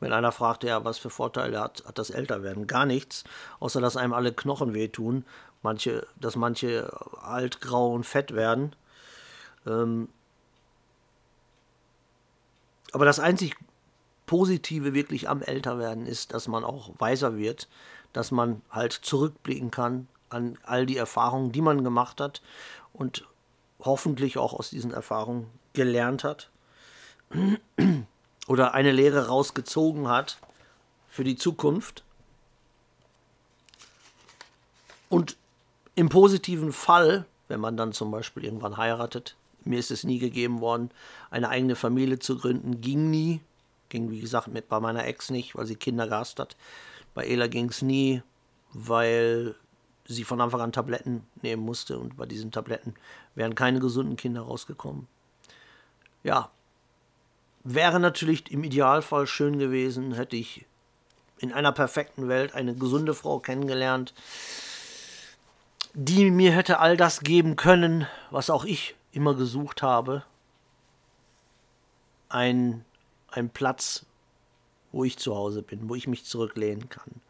[0.00, 2.66] Wenn einer fragt, ja, was für Vorteile hat, hat das Älterwerden?
[2.66, 3.24] Gar nichts,
[3.60, 5.24] außer dass einem alle Knochen wehtun,
[5.64, 8.76] manche, dass manche alt, grau und fett werden.
[9.66, 10.08] Ähm
[12.92, 13.56] aber das einzig
[14.26, 17.68] Positive wirklich am Älterwerden ist, dass man auch weiser wird,
[18.12, 22.40] dass man halt zurückblicken kann an all die Erfahrungen, die man gemacht hat
[22.92, 23.26] und
[23.80, 26.50] hoffentlich auch aus diesen Erfahrungen gelernt hat
[28.46, 30.38] oder eine Lehre rausgezogen hat
[31.08, 32.04] für die Zukunft.
[35.08, 35.36] Und
[35.94, 40.60] im positiven Fall, wenn man dann zum Beispiel irgendwann heiratet, mir ist es nie gegeben
[40.60, 40.90] worden,
[41.30, 43.40] eine eigene Familie zu gründen, ging nie,
[43.94, 46.56] Ging, wie gesagt, mit bei meiner Ex nicht, weil sie Kinder gehasst hat.
[47.14, 48.22] Bei Ela ging es nie,
[48.72, 49.54] weil
[50.06, 52.94] sie von Anfang an Tabletten nehmen musste und bei diesen Tabletten
[53.36, 55.06] wären keine gesunden Kinder rausgekommen.
[56.24, 56.50] Ja,
[57.62, 60.66] wäre natürlich im Idealfall schön gewesen, hätte ich
[61.38, 64.12] in einer perfekten Welt eine gesunde Frau kennengelernt,
[65.94, 70.24] die mir hätte all das geben können, was auch ich immer gesucht habe.
[72.28, 72.84] Ein
[73.36, 74.06] ein Platz,
[74.92, 77.20] wo ich zu Hause bin, wo ich mich zurücklehnen kann,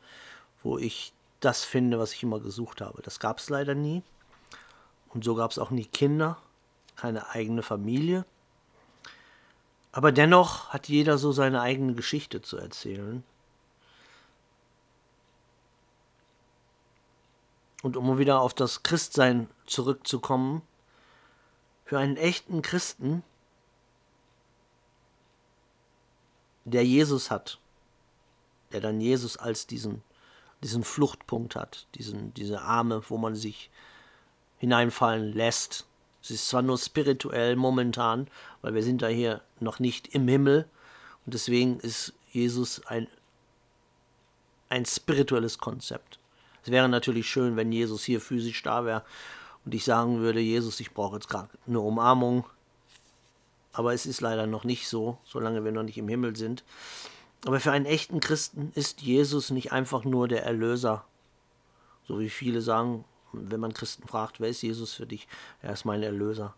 [0.63, 3.03] wo ich das finde, was ich immer gesucht habe.
[3.03, 4.03] Das gab es leider nie.
[5.09, 6.39] Und so gab es auch nie Kinder,
[6.97, 8.25] keine eigene Familie.
[9.93, 13.23] Aber dennoch hat jeder so seine eigene Geschichte zu erzählen.
[17.85, 20.63] Und um wieder auf das Christsein zurückzukommen,
[21.85, 23.23] für einen echten Christen,
[26.65, 27.61] der Jesus hat,
[28.73, 30.03] der dann Jesus als diesen,
[30.63, 33.69] diesen Fluchtpunkt hat, diesen, diese Arme, wo man sich
[34.57, 35.87] hineinfallen lässt.
[36.23, 38.29] Es ist zwar nur spirituell momentan,
[38.63, 40.67] weil wir sind da hier noch nicht im Himmel
[41.27, 43.09] und deswegen ist Jesus ein,
[44.71, 46.19] ein spirituelles Konzept.
[46.65, 49.05] Es wäre natürlich schön, wenn Jesus hier physisch da wäre
[49.65, 52.45] und ich sagen würde, Jesus, ich brauche jetzt gerade eine Umarmung.
[53.73, 56.65] Aber es ist leider noch nicht so, solange wir noch nicht im Himmel sind.
[57.45, 61.05] Aber für einen echten Christen ist Jesus nicht einfach nur der Erlöser.
[62.07, 65.27] So wie viele sagen, wenn man Christen fragt, wer ist Jesus für dich?
[65.61, 66.55] Er ist mein Erlöser.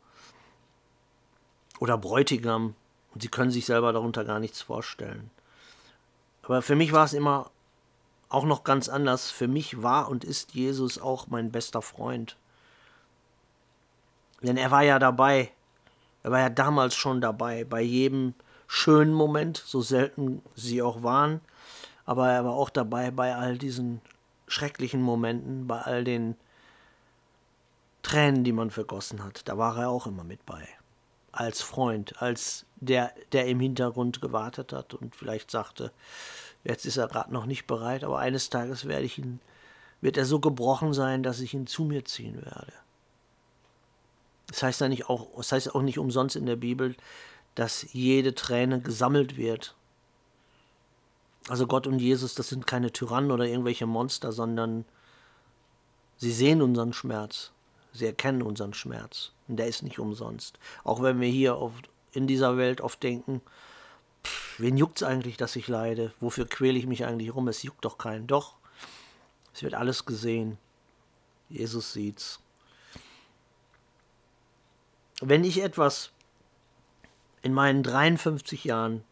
[1.80, 2.74] Oder Bräutigam.
[3.14, 5.30] Und sie können sich selber darunter gar nichts vorstellen.
[6.42, 7.50] Aber für mich war es immer
[8.28, 9.30] auch noch ganz anders.
[9.30, 12.36] Für mich war und ist Jesus auch mein bester Freund.
[14.42, 15.50] Denn er war ja dabei.
[16.22, 18.34] Er war ja damals schon dabei, bei jedem
[18.66, 21.40] schönen Moment, so selten sie auch waren,
[22.04, 24.00] aber er war auch dabei bei all diesen
[24.48, 26.36] schrecklichen Momenten, bei all den
[28.02, 29.48] Tränen, die man vergossen hat.
[29.48, 30.66] Da war er auch immer mit bei.
[31.32, 35.92] Als Freund, als der, der im Hintergrund gewartet hat und vielleicht sagte,
[36.66, 39.40] jetzt ist er gerade noch nicht bereit, aber eines Tages werde ich ihn,
[40.00, 42.72] wird er so gebrochen sein, dass ich ihn zu mir ziehen werde.
[44.48, 46.96] Das heißt ja nicht auch, das heißt auch nicht umsonst in der Bibel,
[47.54, 49.74] dass jede Träne gesammelt wird.
[51.48, 54.84] Also Gott und Jesus, das sind keine Tyrannen oder irgendwelche Monster, sondern
[56.16, 57.52] sie sehen unseren Schmerz.
[57.92, 59.32] Sie erkennen unseren Schmerz.
[59.48, 60.58] Und der ist nicht umsonst.
[60.84, 63.40] Auch wenn wir hier oft in dieser Welt oft denken,
[64.58, 66.12] wen juckt es eigentlich, dass ich leide?
[66.20, 67.48] Wofür quäle ich mich eigentlich rum?
[67.48, 68.26] Es juckt doch keinen.
[68.26, 68.56] Doch,
[69.54, 70.58] es wird alles gesehen.
[71.48, 72.40] Jesus sieht's.
[75.20, 76.10] Wenn ich etwas
[77.42, 79.04] in meinen 53 Jahren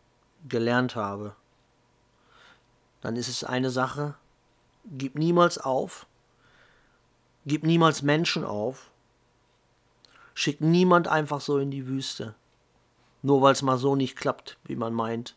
[0.49, 1.35] gelernt habe,
[3.01, 4.15] dann ist es eine Sache,
[4.85, 6.07] gib niemals auf,
[7.47, 8.91] gib niemals Menschen auf,
[10.35, 12.35] schick niemand einfach so in die Wüste,
[13.25, 15.35] nur weil es mal so nicht klappt, wie man meint.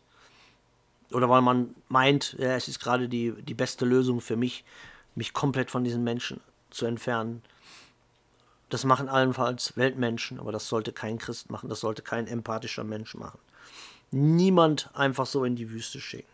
[1.10, 4.62] Oder weil man meint, ja, es ist gerade die, die beste Lösung für mich,
[5.14, 7.42] mich komplett von diesen Menschen zu entfernen.
[8.68, 13.14] Das machen allenfalls Weltmenschen, aber das sollte kein Christ machen, das sollte kein empathischer Mensch
[13.14, 13.38] machen.
[14.10, 16.28] Niemand einfach so in die Wüste schicken.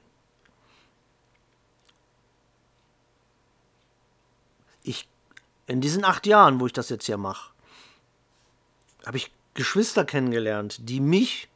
[4.82, 5.08] Ich,
[5.68, 7.52] in diesen acht Jahren, wo ich das jetzt hier mache,
[9.06, 11.48] habe ich Geschwister kennengelernt, die mich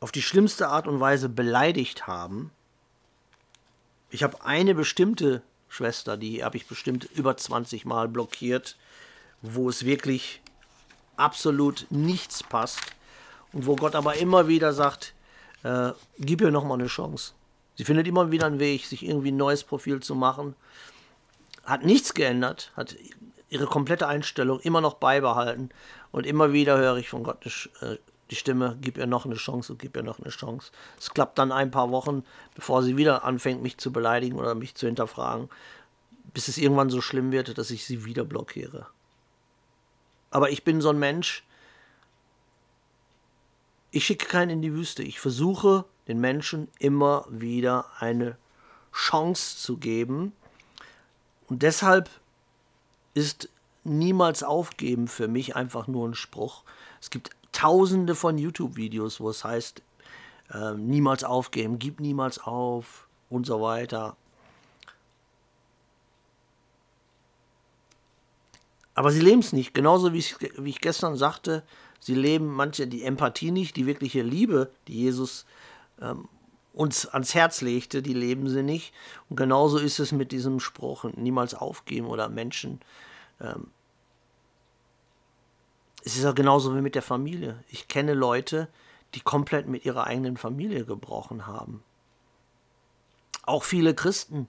[0.00, 2.52] auf die schlimmste Art und Weise beleidigt haben.
[4.10, 8.76] Ich habe eine bestimmte Schwester, die habe ich bestimmt über 20 Mal blockiert,
[9.42, 10.40] wo es wirklich
[11.16, 12.80] absolut nichts passt
[13.52, 15.14] und wo Gott aber immer wieder sagt,
[15.64, 17.32] äh, gib ihr nochmal eine Chance.
[17.74, 20.54] Sie findet immer wieder einen Weg, sich irgendwie ein neues Profil zu machen.
[21.64, 22.96] Hat nichts geändert, hat
[23.48, 25.70] ihre komplette Einstellung immer noch beibehalten
[26.16, 27.44] und immer wieder höre ich von Gott
[27.82, 27.98] äh,
[28.30, 30.72] die Stimme, gib ihr noch eine Chance und gib ihr noch eine Chance.
[30.98, 32.24] Es klappt dann ein paar Wochen,
[32.54, 35.50] bevor sie wieder anfängt, mich zu beleidigen oder mich zu hinterfragen,
[36.32, 38.86] bis es irgendwann so schlimm wird, dass ich sie wieder blockiere.
[40.30, 41.44] Aber ich bin so ein Mensch,
[43.90, 45.02] ich schicke keinen in die Wüste.
[45.02, 48.38] Ich versuche den Menschen immer wieder eine
[48.90, 50.32] Chance zu geben.
[51.46, 52.08] Und deshalb
[53.12, 53.50] ist
[53.86, 56.64] niemals aufgeben für mich einfach nur ein Spruch.
[57.00, 59.82] Es gibt tausende von YouTube-Videos, wo es heißt,
[60.52, 64.16] äh, niemals aufgeben, gib niemals auf und so weiter.
[68.94, 69.74] Aber sie leben es nicht.
[69.74, 71.62] Genauso wie ich, wie ich gestern sagte,
[72.00, 75.44] sie leben manche die Empathie nicht, die wirkliche Liebe, die Jesus
[76.00, 76.28] ähm,
[76.72, 78.94] uns ans Herz legte, die leben sie nicht.
[79.28, 82.80] Und genauso ist es mit diesem Spruch, niemals aufgeben oder Menschen.
[83.40, 83.68] Ähm,
[86.06, 87.64] es ist ja genauso wie mit der Familie.
[87.68, 88.68] Ich kenne Leute,
[89.14, 91.82] die komplett mit ihrer eigenen Familie gebrochen haben.
[93.42, 94.46] Auch viele Christen,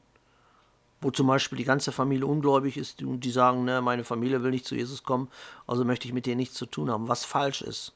[1.02, 4.52] wo zum Beispiel die ganze Familie ungläubig ist und die sagen, ne, meine Familie will
[4.52, 5.30] nicht zu Jesus kommen,
[5.66, 7.94] also möchte ich mit dir nichts zu tun haben, was falsch ist.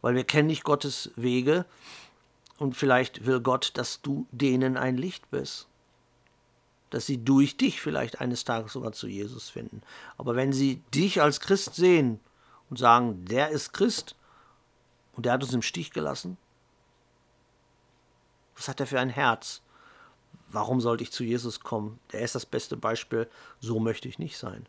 [0.00, 1.66] Weil wir kennen nicht Gottes Wege
[2.56, 5.68] und vielleicht will Gott, dass du denen ein Licht bist.
[6.88, 9.82] Dass sie durch dich vielleicht eines Tages sogar zu Jesus finden.
[10.16, 12.18] Aber wenn sie dich als Christ sehen
[12.70, 14.16] und sagen, der ist Christ
[15.14, 16.36] und der hat uns im Stich gelassen,
[18.56, 19.62] Was hat er für ein Herz?
[20.48, 22.00] Warum sollte ich zu Jesus kommen?
[22.12, 23.28] Der ist das beste Beispiel.
[23.60, 24.66] So möchte ich nicht sein.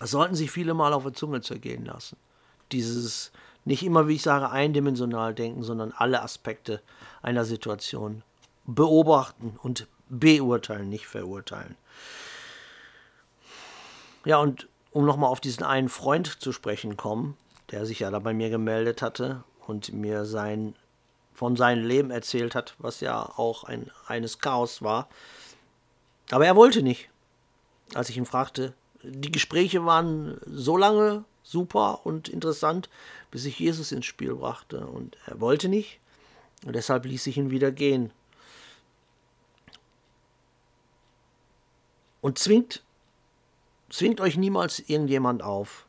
[0.00, 2.16] Das sollten sich viele mal auf der Zunge zergehen lassen.
[2.72, 3.30] Dieses
[3.64, 6.82] nicht immer, wie ich sage, eindimensional denken, sondern alle Aspekte
[7.22, 8.22] einer Situation
[8.66, 11.76] beobachten und beurteilen, nicht verurteilen.
[14.24, 17.36] Ja, und um nochmal auf diesen einen Freund zu sprechen kommen,
[17.72, 20.76] der sich ja da bei mir gemeldet hatte und mir sein,
[21.34, 25.08] von seinem Leben erzählt hat, was ja auch ein reines Chaos war.
[26.30, 27.10] Aber er wollte nicht.
[27.92, 28.72] Als ich ihn fragte,
[29.02, 32.88] die Gespräche waren so lange super und interessant,
[33.32, 34.86] bis ich Jesus ins Spiel brachte.
[34.86, 35.98] Und er wollte nicht.
[36.64, 38.12] Und deshalb ließ ich ihn wieder gehen.
[42.20, 42.83] Und zwingt,
[43.94, 45.86] zwingt euch niemals irgendjemand auf.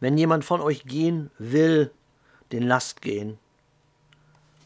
[0.00, 1.92] Wenn jemand von euch gehen will,
[2.50, 3.38] den lasst gehen.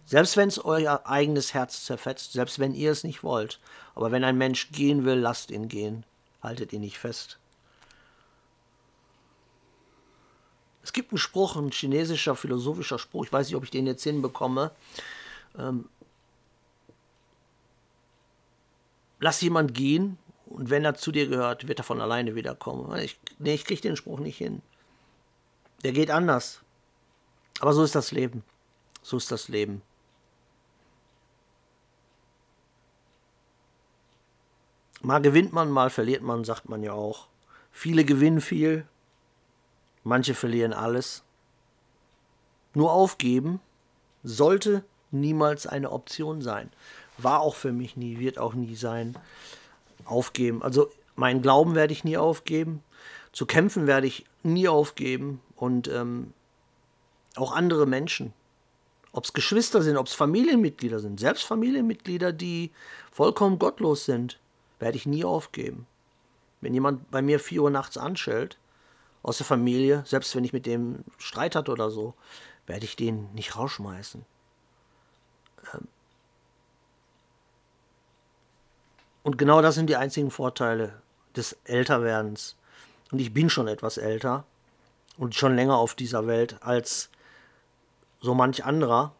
[0.07, 3.61] Selbst wenn es euer eigenes Herz zerfetzt, selbst wenn ihr es nicht wollt.
[3.95, 6.05] Aber wenn ein Mensch gehen will, lasst ihn gehen.
[6.43, 7.39] Haltet ihn nicht fest.
[10.83, 14.03] Es gibt einen Spruch, ein chinesischer philosophischer Spruch, ich weiß nicht, ob ich den jetzt
[14.03, 14.73] hinbekomme.
[15.59, 15.87] Ähm,
[19.21, 20.17] lass jemand gehen
[20.51, 22.95] und wenn er zu dir gehört, wird er von alleine wiederkommen.
[22.99, 24.63] Ich, nee, ich kriege den Spruch nicht hin.
[25.85, 26.61] Der geht anders.
[27.61, 28.43] Aber so ist das Leben.
[29.03, 29.81] So ist das Leben.
[35.03, 37.29] Mal gewinnt man, mal verliert man, sagt man ja auch.
[37.71, 38.87] Viele gewinnen viel,
[40.03, 41.23] manche verlieren alles.
[42.75, 43.61] Nur aufgeben
[44.25, 46.71] sollte niemals eine Option sein.
[47.19, 49.17] War auch für mich nie, wird auch nie sein.
[50.11, 50.63] Aufgeben.
[50.63, 52.83] Also meinen Glauben werde ich nie aufgeben.
[53.33, 55.41] Zu kämpfen werde ich nie aufgeben.
[55.57, 56.33] Und ähm,
[57.37, 58.33] auch andere Menschen.
[59.13, 62.71] Ob es Geschwister sind, ob es Familienmitglieder sind, selbst Familienmitglieder, die
[63.11, 64.39] vollkommen gottlos sind,
[64.79, 65.87] werde ich nie aufgeben.
[66.61, 68.59] Wenn jemand bei mir 4 Uhr nachts anschellt,
[69.23, 72.15] aus der Familie, selbst wenn ich mit dem Streit hatte oder so,
[72.67, 74.25] werde ich den nicht rausschmeißen.
[79.23, 81.01] Und genau das sind die einzigen Vorteile
[81.37, 82.57] des Älterwerdens.
[83.11, 84.45] Und ich bin schon etwas älter
[85.19, 87.11] und schon länger auf dieser Welt als
[88.21, 89.15] so manch anderer.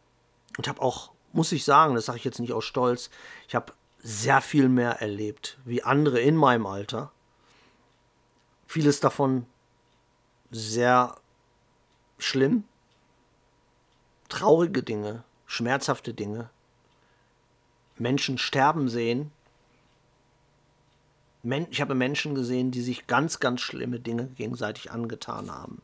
[0.57, 3.09] Und habe auch, muss ich sagen, das sage ich jetzt nicht aus Stolz,
[3.47, 3.73] ich habe
[4.03, 7.11] sehr viel mehr erlebt wie andere in meinem Alter.
[8.67, 9.45] Vieles davon
[10.49, 11.15] sehr
[12.17, 12.63] schlimm,
[14.29, 16.49] traurige Dinge, schmerzhafte Dinge,
[17.97, 19.31] Menschen sterben sehen.
[21.43, 25.81] Ich habe Menschen gesehen, die sich ganz, ganz schlimme Dinge gegenseitig angetan haben.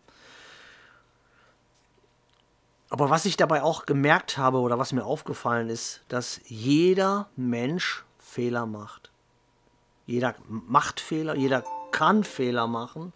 [2.89, 8.05] Aber was ich dabei auch gemerkt habe oder was mir aufgefallen ist, dass jeder Mensch
[8.17, 9.11] Fehler macht.
[10.05, 13.11] Jeder macht Fehler, jeder kann Fehler machen.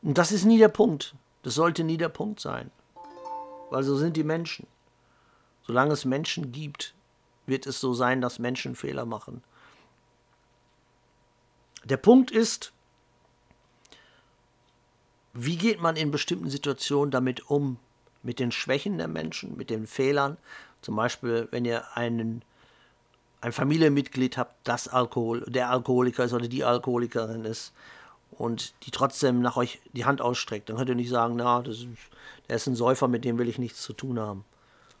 [0.00, 1.14] Und das ist nie der Punkt.
[1.42, 2.70] Das sollte nie der Punkt sein.
[3.70, 4.66] Weil so sind die Menschen.
[5.66, 6.94] Solange es Menschen gibt,
[7.48, 9.42] wird es so sein, dass Menschen Fehler machen.
[11.84, 12.72] Der Punkt ist,
[15.32, 17.78] wie geht man in bestimmten Situationen damit um?
[18.22, 20.36] Mit den Schwächen der Menschen, mit den Fehlern.
[20.82, 22.42] Zum Beispiel, wenn ihr einen,
[23.40, 27.72] ein Familienmitglied habt, das Alkohol, der Alkoholiker ist oder die Alkoholikerin ist
[28.32, 31.78] und die trotzdem nach euch die Hand ausstreckt, dann könnt ihr nicht sagen, na, das
[31.78, 31.86] ist,
[32.48, 34.44] der ist ein Säufer, mit dem will ich nichts zu tun haben.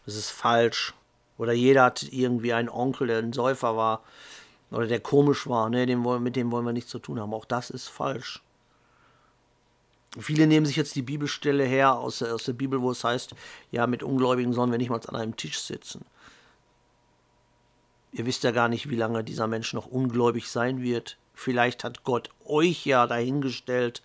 [0.06, 0.94] Das ist falsch.
[1.38, 4.02] Oder jeder hat irgendwie einen Onkel, der ein Säufer war
[4.70, 7.32] oder der komisch war, ne, den, mit dem wollen wir nichts zu tun haben.
[7.32, 8.42] Auch das ist falsch.
[10.18, 13.34] Viele nehmen sich jetzt die Bibelstelle her aus der, aus der Bibel, wo es heißt,
[13.70, 16.04] ja, mit Ungläubigen sollen wir nicht mal an einem Tisch sitzen.
[18.12, 21.18] Ihr wisst ja gar nicht, wie lange dieser Mensch noch ungläubig sein wird.
[21.34, 24.02] Vielleicht hat Gott euch ja dahingestellt,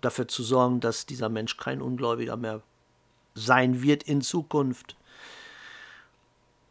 [0.00, 2.62] dafür zu sorgen, dass dieser Mensch kein Ungläubiger mehr
[3.34, 4.96] sein wird in Zukunft.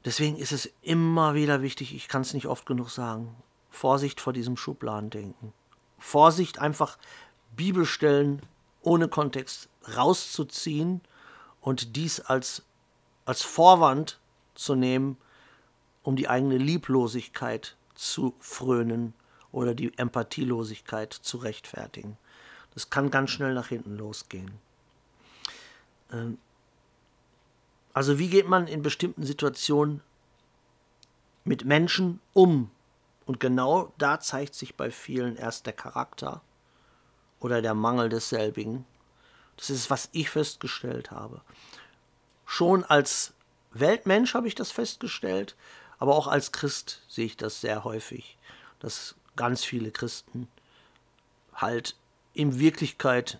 [0.06, 3.36] Deswegen ist es immer wieder wichtig, ich kann es nicht oft genug sagen,
[3.70, 5.54] Vorsicht vor diesem Schubladendenken.
[5.99, 6.97] Vorsicht einfach
[7.56, 8.41] Bibelstellen
[8.82, 11.02] ohne Kontext rauszuziehen
[11.62, 12.64] und dies als,
[13.26, 14.20] als Vorwand
[14.56, 15.18] zu nehmen,
[16.04, 19.14] um die eigene Lieblosigkeit zu frönen
[19.52, 22.18] oder die Empathielosigkeit zu rechtfertigen.
[22.74, 24.52] Das kann ganz schnell nach hinten losgehen.
[26.12, 26.39] Ähm,
[27.94, 30.02] also wie geht man in bestimmten Situationen
[31.44, 32.72] mit Menschen um?
[33.26, 36.42] Und genau da zeigt sich bei vielen erst der Charakter
[37.39, 38.86] oder der Mangel desselbigen.
[39.58, 41.42] Das ist, was ich festgestellt habe.
[42.46, 43.34] Schon als
[43.72, 45.56] Weltmensch habe ich das festgestellt,
[46.00, 48.38] aber auch als Christ sehe ich das sehr häufig,
[48.80, 50.48] dass ganz viele Christen
[51.54, 51.96] halt
[52.34, 53.39] in Wirklichkeit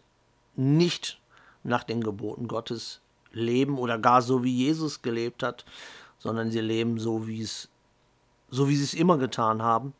[0.56, 1.20] nicht
[1.64, 3.02] nach den Geboten Gottes
[3.32, 5.66] leben oder gar so wie Jesus gelebt hat,
[6.20, 7.70] sondern sie leben so wie es
[8.50, 9.94] so wie sie es immer getan haben.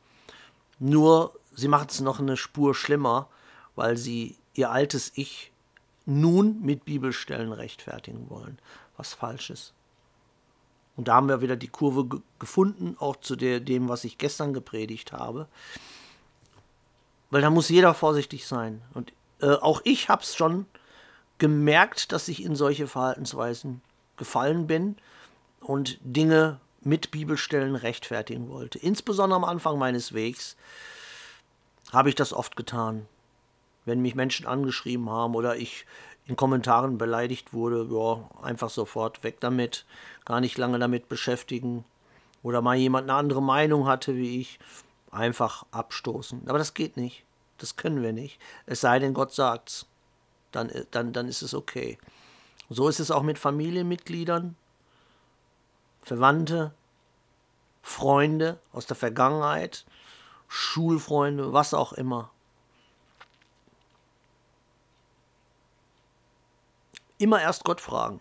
[0.80, 3.30] Nur sie macht es noch eine Spur schlimmer,
[3.76, 5.52] weil sie ihr altes Ich
[6.06, 8.60] nun mit Bibelstellen rechtfertigen wollen,
[8.98, 9.74] was falsch ist.
[10.98, 14.54] Und da haben wir wieder die Kurve gefunden, auch zu der, dem, was ich gestern
[14.54, 15.48] gepredigt habe.
[17.30, 18.82] Weil da muss jeder vorsichtig sein.
[18.94, 20.66] Und äh, auch ich habe es schon
[21.42, 23.82] gemerkt, dass ich in solche Verhaltensweisen
[24.16, 24.96] gefallen bin
[25.60, 28.78] und Dinge mit Bibelstellen rechtfertigen wollte.
[28.78, 30.56] Insbesondere am Anfang meines Wegs
[31.92, 33.08] habe ich das oft getan.
[33.86, 35.88] Wenn mich Menschen angeschrieben haben oder ich
[36.28, 39.86] in Kommentaren beleidigt wurde, ja, einfach sofort weg damit,
[40.26, 41.86] gar nicht lange damit beschäftigen.
[42.44, 44.60] Oder mal jemand eine andere Meinung hatte wie ich,
[45.10, 46.44] einfach abstoßen.
[46.46, 47.24] Aber das geht nicht.
[47.58, 48.40] Das können wir nicht.
[48.68, 49.88] Es sei denn, Gott sagt's.
[50.52, 51.98] Dann, dann, dann ist es okay.
[52.70, 54.56] So ist es auch mit Familienmitgliedern,
[56.02, 56.74] Verwandte,
[57.82, 59.86] Freunde aus der Vergangenheit,
[60.48, 62.32] Schulfreunde, was auch immer.
[67.18, 68.20] Immer erst Gott fragen.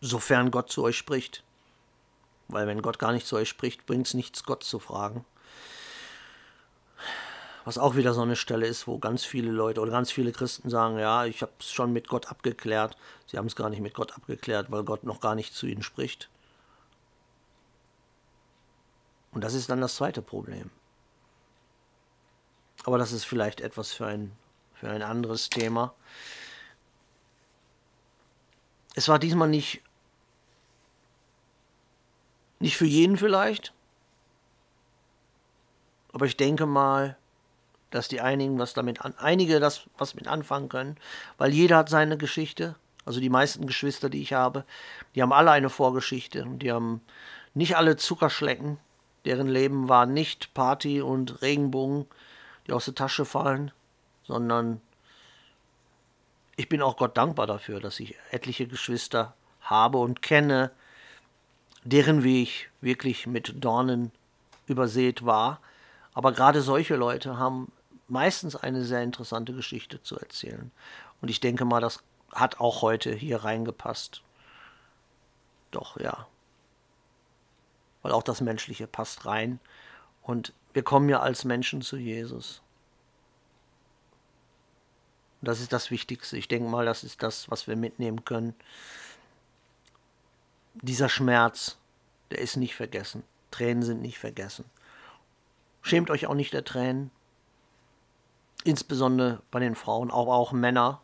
[0.00, 1.44] Sofern Gott zu euch spricht.
[2.48, 5.24] Weil wenn Gott gar nicht zu euch spricht, bringt es nichts, Gott zu fragen.
[7.64, 10.68] Was auch wieder so eine Stelle ist, wo ganz viele Leute oder ganz viele Christen
[10.68, 12.96] sagen, ja, ich habe es schon mit Gott abgeklärt.
[13.26, 15.82] Sie haben es gar nicht mit Gott abgeklärt, weil Gott noch gar nicht zu ihnen
[15.82, 16.28] spricht.
[19.30, 20.70] Und das ist dann das zweite Problem.
[22.84, 24.32] Aber das ist vielleicht etwas für ein,
[24.74, 25.94] für ein anderes Thema.
[28.94, 29.82] Es war diesmal nicht,
[32.58, 33.72] nicht für jeden vielleicht,
[36.12, 37.16] aber ich denke mal,
[37.92, 40.96] dass die einigen was damit an, einige das was mit anfangen können,
[41.38, 42.74] weil jeder hat seine Geschichte.
[43.04, 44.64] Also die meisten Geschwister, die ich habe,
[45.14, 47.00] die haben alle eine Vorgeschichte und die haben
[47.54, 48.78] nicht alle Zuckerschlecken.
[49.24, 52.06] Deren Leben war nicht Party und Regenbogen,
[52.66, 53.72] die aus der Tasche fallen,
[54.24, 54.80] sondern
[56.56, 60.70] ich bin auch Gott dankbar dafür, dass ich etliche Geschwister habe und kenne,
[61.84, 64.12] deren Weg wirklich mit Dornen
[64.66, 65.60] übersät war.
[66.14, 67.72] Aber gerade solche Leute haben
[68.12, 70.70] meistens eine sehr interessante Geschichte zu erzählen.
[71.22, 74.22] Und ich denke mal, das hat auch heute hier reingepasst.
[75.70, 76.26] Doch, ja.
[78.02, 79.60] Weil auch das Menschliche passt rein.
[80.22, 82.60] Und wir kommen ja als Menschen zu Jesus.
[85.40, 86.36] Und das ist das Wichtigste.
[86.36, 88.54] Ich denke mal, das ist das, was wir mitnehmen können.
[90.74, 91.78] Dieser Schmerz,
[92.30, 93.24] der ist nicht vergessen.
[93.50, 94.66] Tränen sind nicht vergessen.
[95.80, 97.10] Schämt euch auch nicht der Tränen.
[98.64, 101.00] Insbesondere bei den Frauen, aber auch Männer.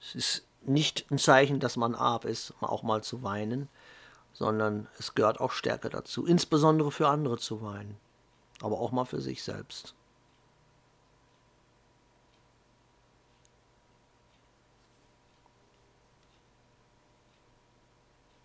[0.00, 3.68] Es ist nicht ein Zeichen, dass man arm ist, auch mal zu weinen,
[4.32, 7.96] sondern es gehört auch Stärke dazu, insbesondere für andere zu weinen,
[8.62, 9.94] aber auch mal für sich selbst.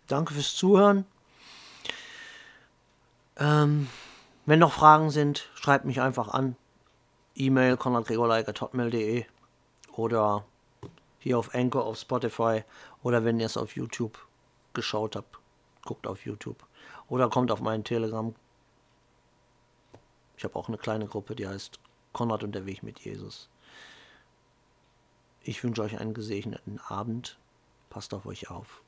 [0.06, 1.04] Danke fürs Zuhören.
[3.38, 3.88] Ähm,
[4.46, 6.56] wenn noch Fragen sind, schreibt mich einfach an.
[7.36, 9.24] E-Mail konradgregorleik.hotmail.de
[9.92, 10.44] oder
[11.18, 12.64] hier auf Anchor, auf Spotify
[13.02, 14.18] oder wenn ihr es auf YouTube
[14.74, 15.38] geschaut habt,
[15.84, 16.64] guckt auf YouTube
[17.08, 18.34] oder kommt auf meinen Telegram.
[20.36, 21.78] Ich habe auch eine kleine Gruppe, die heißt
[22.12, 23.48] Konrad und der Weg mit Jesus.
[25.42, 27.38] Ich wünsche euch einen gesegneten Abend.
[27.90, 28.82] Passt auf euch auf.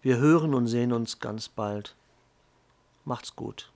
[0.00, 1.96] Wir hören und sehen uns ganz bald.
[3.04, 3.72] Macht's gut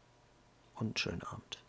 [0.74, 1.61] und schönen Abend.